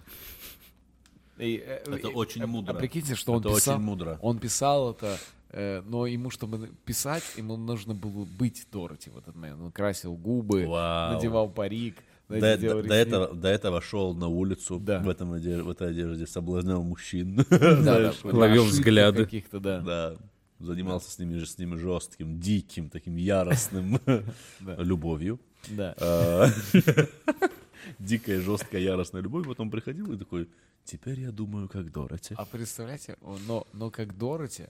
[1.37, 2.73] И, э, Это и- очень а- мудро.
[2.73, 4.19] А прикиньте, что он Это очень писал, мудро.
[4.21, 5.17] он писал это, э,
[5.53, 9.61] но ему, чтобы писать, ему нужно было быть Дороти в этот момент.
[9.61, 11.13] Он красил губы, Вау.
[11.13, 11.97] надевал парик,
[12.29, 14.99] До, до- до этого, до этого шел на улицу Да.
[14.99, 17.35] в, этом одежде, в этой одежде, соблазнял мужчин.
[17.35, 19.25] Да, да, Знаешь, ловил взгляды.
[19.25, 19.79] каких-то, да.
[19.81, 20.15] Да,
[20.59, 23.99] занимался с ними, же- с ними жестким, диким, таким яростным
[24.59, 25.39] любовью.
[25.69, 25.93] Да.
[25.99, 26.47] А,
[27.99, 29.45] Дикая, жесткая, яростная любовь.
[29.47, 30.49] Потом приходил и такой,
[30.85, 32.33] теперь я думаю, как Дороти.
[32.37, 34.65] А представляете, но, но как Дороти,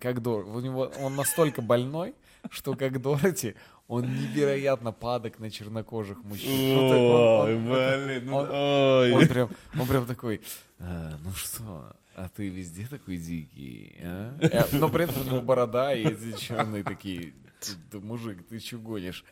[0.00, 2.14] как Дор, у него, он настолько больной,
[2.50, 3.54] что как Дороти,
[3.88, 6.74] он невероятно падок на чернокожих мужчин.
[6.76, 9.12] Ну, Ой, блин, ну, он- ой.
[9.12, 10.40] Он прям, он прям такой,
[10.78, 15.40] «А, ну что, а ты везде такой дикий, а?» Э, Но при этом у него
[15.42, 19.24] борода и эти черные такие, «Ты- ты, мужик, ты что гонишь?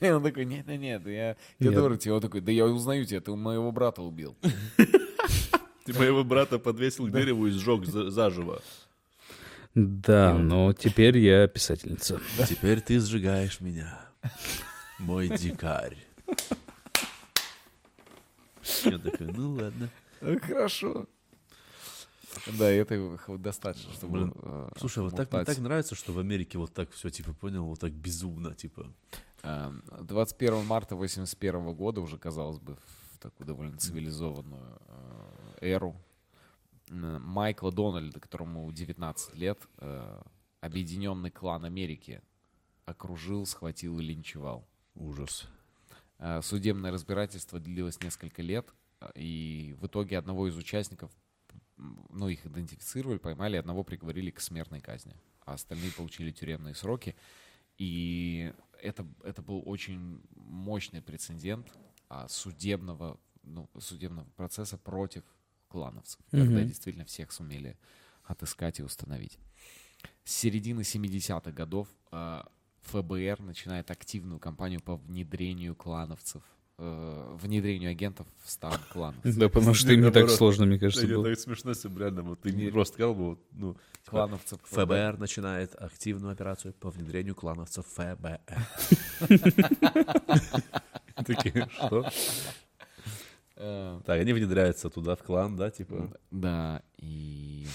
[0.00, 1.70] И он такой, нет, нет, нет, я, я.
[1.70, 2.10] Дороти.
[2.10, 4.34] Он такой, да я узнаю тебя, ты у моего брата убил.
[5.84, 8.62] Ты моего брата подвесил к дереву и сжег за- заживо.
[9.74, 12.20] Да, но теперь я писательница.
[12.48, 13.98] Теперь ты сжигаешь меня,
[14.98, 15.96] мой дикарь.
[18.84, 19.88] Я такой, ну ладно.
[20.20, 21.06] Ну, Хорошо.
[22.58, 24.12] Да, это достаточно, чтобы...
[24.12, 27.32] Блин, э, Слушай, вот так, мне так нравится, что в Америке вот так все, типа,
[27.32, 28.86] понял, вот так безумно, типа.
[29.42, 32.76] Эм, 21 марта 81 года, уже, казалось бы,
[33.12, 34.78] в такую довольно цивилизованную
[35.60, 35.96] э, эру,
[36.90, 40.22] Майкла Дональда, которому 19 лет, э,
[40.60, 42.22] объединенный клан Америки
[42.84, 44.66] окружил, схватил и линчевал.
[44.94, 45.46] Ужас.
[46.18, 48.72] Э, Судебное разбирательство длилось несколько лет,
[49.14, 51.10] и в итоге одного из участников,
[51.76, 57.16] ну, их идентифицировали, поймали, одного приговорили к смертной казни, а остальные получили тюремные сроки.
[57.76, 61.66] И это, это был очень мощный прецедент
[62.08, 65.24] а, судебного, ну, судебного процесса против
[65.74, 66.68] клановцев, когда Мгм.
[66.68, 67.76] действительно всех сумели
[68.24, 69.38] отыскать и установить.
[70.24, 72.42] С середины 70-х годов э,
[72.82, 76.42] ФБР начинает активную кампанию по внедрению клановцев,
[76.78, 79.36] э, внедрению агентов в стан клановцев.
[79.36, 81.28] Да, потому что им не так сложно, мне кажется, Это было.
[81.30, 84.60] так смешно, если бы реально, вот ты Не- просто сказал бы, вот, ну, типа, Клановцев
[84.64, 88.40] ФБР начинает активную операцию по внедрению клановцев ФБР.
[91.26, 92.08] Такие, что?
[93.56, 96.16] Э, Так, они внедряются туда, в клан, да, типа?
[96.30, 97.66] Да, и,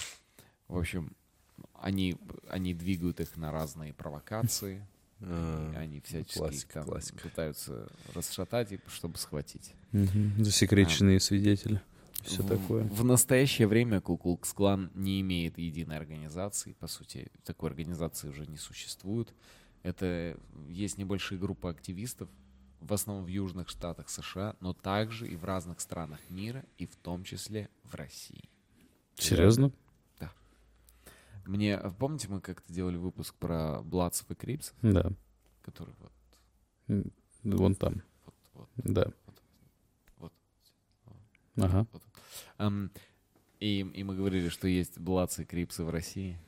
[0.68, 1.14] в общем,
[1.74, 2.16] они,
[2.48, 4.86] они двигают их на разные провокации,
[5.20, 7.18] и А, они всячески классика, там классика.
[7.20, 9.74] пытаются расшатать, чтобы схватить.
[9.92, 10.44] Мгм.
[10.44, 11.80] Засекреченные свидетели.
[12.22, 12.84] Все в, такое.
[12.84, 19.32] В настоящее время Куклукс-клан не имеет единой организации, по сути, такой организации уже не существует.
[19.82, 20.36] Это
[20.68, 22.28] есть небольшие группы активистов,
[22.80, 26.96] в основном в южных штатах США, но также и в разных странах мира, и в
[26.96, 28.48] том числе в России.
[29.16, 29.70] Серьезно?
[31.46, 35.10] Мне, а помните, мы как-то делали выпуск про Бладцев и Крипсов, Да.
[35.62, 37.06] который вот,
[37.42, 38.02] Вон там.
[38.24, 39.06] вот, вот, Да.
[40.18, 40.32] вот.
[41.56, 41.86] Ага.
[41.92, 42.02] вот.
[42.58, 42.90] Ам,
[43.58, 46.38] и, и мы говорили, что есть Блацы и Крипсы в России.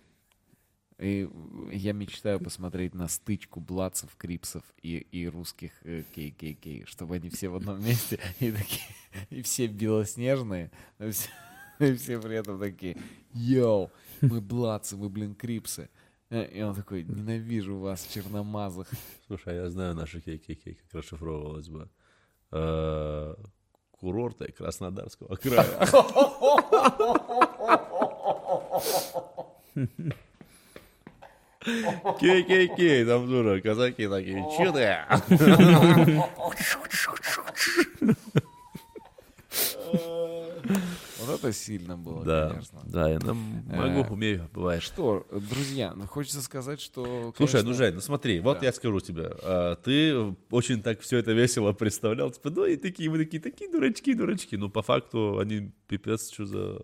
[1.02, 1.28] И
[1.72, 7.48] я мечтаю посмотреть на стычку Блацев, Крипсов и, и русских э, кей-кей-кей, чтобы они все
[7.48, 8.86] в одном месте и такие,
[9.30, 11.28] и все белоснежные, и все,
[11.80, 12.96] и все при этом такие,
[13.34, 13.90] йоу,
[14.20, 15.90] мы Блацы, мы, блин, Крипсы.
[16.30, 18.88] Э, И он такой, ненавижу вас, черномазых.
[19.26, 21.90] Слушай, а я знаю наши кей-кей-кей, как расшифровывалось бы.
[22.52, 23.34] Э,
[23.90, 25.66] Курорты Краснодарского края.
[32.20, 36.02] Кей-кей-кей, там дура, казаки такие, че ты?
[41.20, 42.80] Вот это сильно было, Да, конечно.
[42.84, 43.36] да, я нам
[43.66, 44.82] могу, Э, умею, бывает.
[44.82, 47.32] Что, друзья, ну хочется сказать, что...
[47.36, 48.66] Слушай, конечно, ну, Жень, ну смотри, вот Да.
[48.66, 53.08] я скажу тебе, а, ты очень так все это весело представлял, типа, ну и такие,
[53.08, 56.82] мы такие, такие дурачки, дурачки, ну по факту они пипец, что за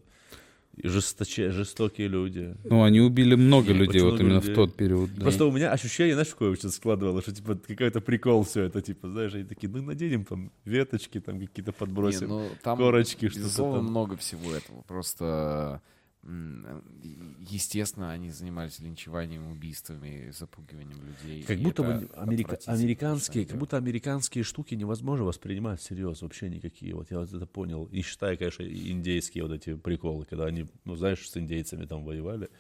[0.84, 2.54] жесточе, жестокие люди.
[2.64, 4.52] Ну, они убили много Очень людей вот много именно людей.
[4.52, 5.14] в тот период.
[5.14, 5.22] да.
[5.22, 9.08] Просто у меня ощущение, знаешь, какое сейчас складывалось, что типа какой-то прикол все это, типа,
[9.10, 12.28] знаешь, они такие, ну наденем там веточки, там какие-то Не, подбросим.
[12.28, 13.84] ну, там, корочки, что-то там.
[13.84, 14.82] много всего этого.
[14.82, 15.80] Просто,
[16.24, 21.42] естественно, они занимались линчеванием, убийствами, запугиванием людей.
[21.44, 26.94] Как будто бы америка- американские, как будто американские штуки невозможно воспринимать всерьез вообще никакие.
[26.94, 27.86] Вот я вот это понял.
[27.86, 32.50] И считая, конечно, индейские вот эти приколы, когда они, ну знаешь, с индейцами там воевали.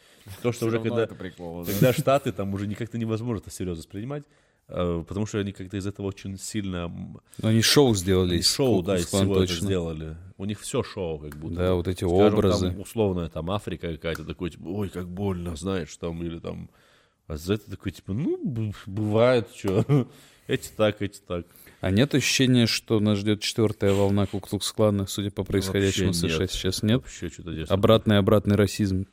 [0.42, 1.72] То, что уже когда, прикол, да.
[1.72, 4.24] когда штаты там уже никак-то невозможно это серьезно воспринимать.
[4.68, 6.88] Э, потому что они как-то из этого очень сильно...
[6.88, 9.66] Но они шоу сделали они шоу, да, из всего это точно.
[9.66, 10.16] сделали.
[10.36, 11.56] У них все шоу как будто.
[11.56, 12.70] Да, вот эти Скажем, образы.
[12.70, 16.70] Там, условная там Африка какая-то, такой, типа, ой, как больно, знаешь, там, или там...
[17.26, 20.08] А за это такой, типа, ну, бывает, что.
[20.48, 21.44] Эти так, эти так.
[21.82, 26.46] А нет ощущения, что нас ждет четвертая волна Куклукс Клана, судя по происходящему в США
[26.46, 26.82] сейчас?
[26.82, 27.02] Нет?
[27.02, 27.68] Вообще что-то здесь.
[27.68, 29.06] Обратный обратный расизм.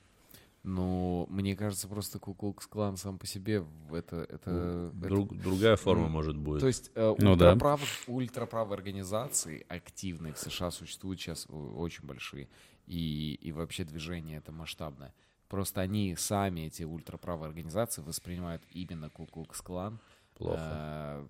[0.68, 4.18] Ну, мне кажется, просто Куклукс Клан сам по себе это...
[4.24, 6.60] это, это- Друг- другая форма, М, может, будет.
[6.62, 7.52] То есть э, Ну да.
[7.52, 12.50] ультраправых, ультраправые организации активные в США существуют сейчас очень большие.
[12.88, 15.14] И, и вообще движение это масштабное.
[15.50, 20.00] Просто они сами, эти ультраправые организации, воспринимают именно Куклукс Клан
[20.34, 20.58] Плохо.
[20.60, 21.28] э,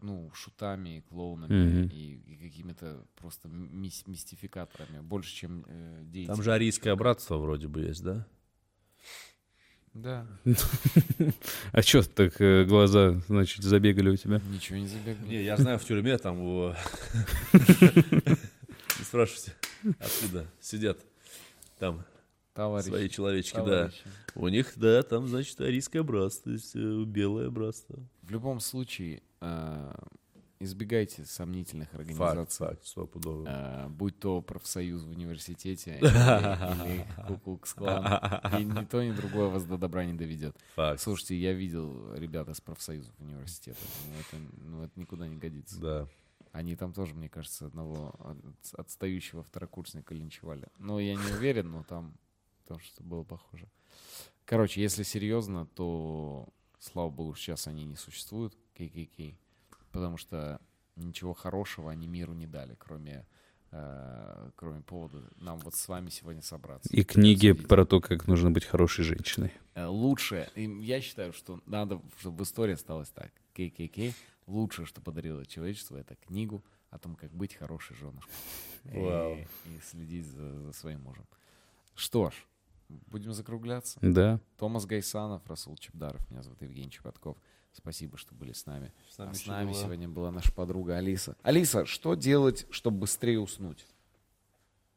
[0.00, 1.88] ну, шутами, клоунами Мгм.
[1.92, 6.34] и, и какими-то просто мис- мистификаторами, больше, чем э, деятели.
[6.34, 8.26] Там же арийское братство вроде бы есть, да?
[9.94, 10.26] Да,
[11.72, 14.40] А чё так э, глаза, значит, забегали у тебя?
[14.50, 15.28] ничего не забегали.
[15.28, 16.38] Не, я знаю, в тюрьме там.
[18.98, 19.52] Не спрашивайте,
[19.98, 20.98] откуда сидят.
[21.78, 22.04] Там
[22.54, 23.90] Товарищи, свои человечки, да.
[24.34, 27.98] У них, да, там, значит, арийское братство, то есть э, белое братство.
[28.22, 29.92] В любом случае, э,
[30.64, 32.66] избегайте сомнительных Факт, организаций.
[32.66, 33.46] факт, стопудово.
[33.48, 38.04] Э, будь то профсоюз в университете или, или Ку-Клукс-клан.
[38.60, 40.56] И ни то, ни другое вас до добра не доведет.
[40.76, 41.00] Факт.
[41.00, 43.78] Слушайте, я видел ребят из профсоюзов университета.
[44.06, 45.80] Ну, это, ну, это никуда не годится.
[45.80, 46.08] Да.
[46.52, 50.68] Они там тоже, мне кажется, одного от- отстающего второкурсника линчевали.
[50.78, 52.14] Но я не уверен, но там
[52.68, 53.68] тоже что было похоже.
[54.44, 56.46] Короче, если серьезно, то,
[56.78, 59.34] слава богу, сейчас они не существуют, ККК,
[59.92, 60.60] потому что
[60.96, 63.26] ничего хорошего они миру не дали, кроме,
[63.70, 66.88] э, кроме повода нам вот с вами сегодня собраться.
[66.92, 67.68] И книги Обсудить.
[67.68, 69.52] про то, как нужно быть хорошей женщиной.
[69.74, 73.30] Э, лучшее, и я считаю, что надо, чтобы в истории осталось так.
[73.54, 74.14] ККК
[74.46, 78.34] лучшее, что подарило человечество, это книгу о том, как быть хорошей женушкой.
[78.84, 79.36] Вау.
[79.36, 81.24] И, и следить за, за своим мужем.
[81.94, 82.34] Что ж,
[82.88, 83.98] будем закругляться.
[84.02, 84.40] Да.
[84.58, 87.36] Томас Гайсанов, Расул Чебдаров, меня зовут Евгений Чепатков.
[87.72, 88.92] Спасибо, что были с нами.
[89.10, 91.36] С нами а с нами была- сегодня была наша подруга Алиса.
[91.42, 93.86] Алиса, что делать, чтобы быстрее уснуть?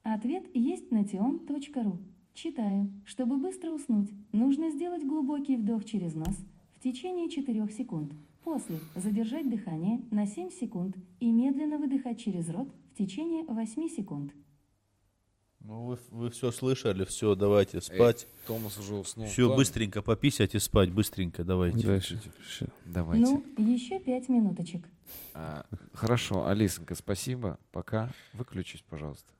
[0.03, 1.97] Ответ есть на tion.ru.
[2.33, 2.91] Читаю.
[3.05, 6.35] Чтобы быстро уснуть, нужно сделать глубокий вдох через нос
[6.75, 8.11] в течение 4 секунд.
[8.43, 14.33] После задержать дыхание на 7 секунд и медленно выдыхать через рот в течение 8 секунд.
[15.67, 18.27] Ну, вы, все слышали, все, давайте спать.
[18.29, 19.25] Эй, Томас уже уснул.
[19.25, 21.87] все, Том, быстренько пописать и спать, быстренько, давайте.
[21.87, 22.21] Дальше.
[22.47, 22.67] Всё.
[22.85, 23.25] Давайте.
[23.25, 24.87] Ну, еще 5 минуточек.
[25.33, 27.57] А, хорошо, Алисонька, спасибо.
[27.71, 28.11] Пока.
[28.33, 29.33] Выключись, пожалуйста.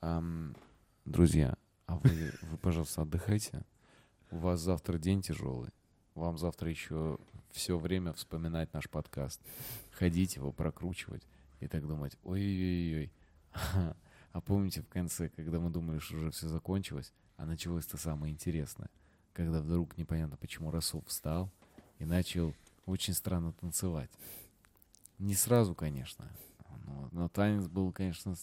[0.00, 0.56] Ам,
[1.04, 3.66] друзья, а вы, вы, пожалуйста, отдыхайте.
[4.30, 5.72] У вас завтра день тяжелый.
[6.14, 7.18] Вам завтра еще
[7.50, 9.42] все время вспоминать наш подкаст.
[9.90, 11.26] Ходить его, прокручивать
[11.60, 13.12] и так думать, ой-ой-ой.
[14.32, 18.88] А помните в конце, когда мы думали, что уже все закончилось, а началось-то самое интересное.
[19.34, 21.50] Когда вдруг непонятно, почему Расул встал
[21.98, 22.54] и начал
[22.86, 24.10] очень странно танцевать.
[25.18, 26.28] Не сразу, конечно.
[26.86, 28.34] Но, но танец был, конечно,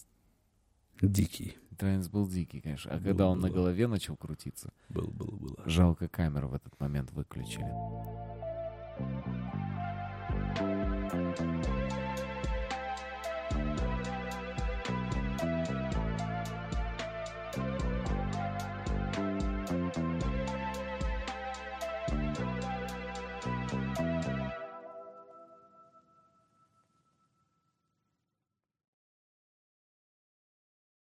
[1.02, 1.56] Дикий.
[1.78, 2.90] танец был дикий, конечно.
[2.90, 3.54] А Было, когда он на было.
[3.56, 5.56] голове начал крутиться, Было, было, было.
[5.66, 7.64] жалко камеру в этот момент выключили.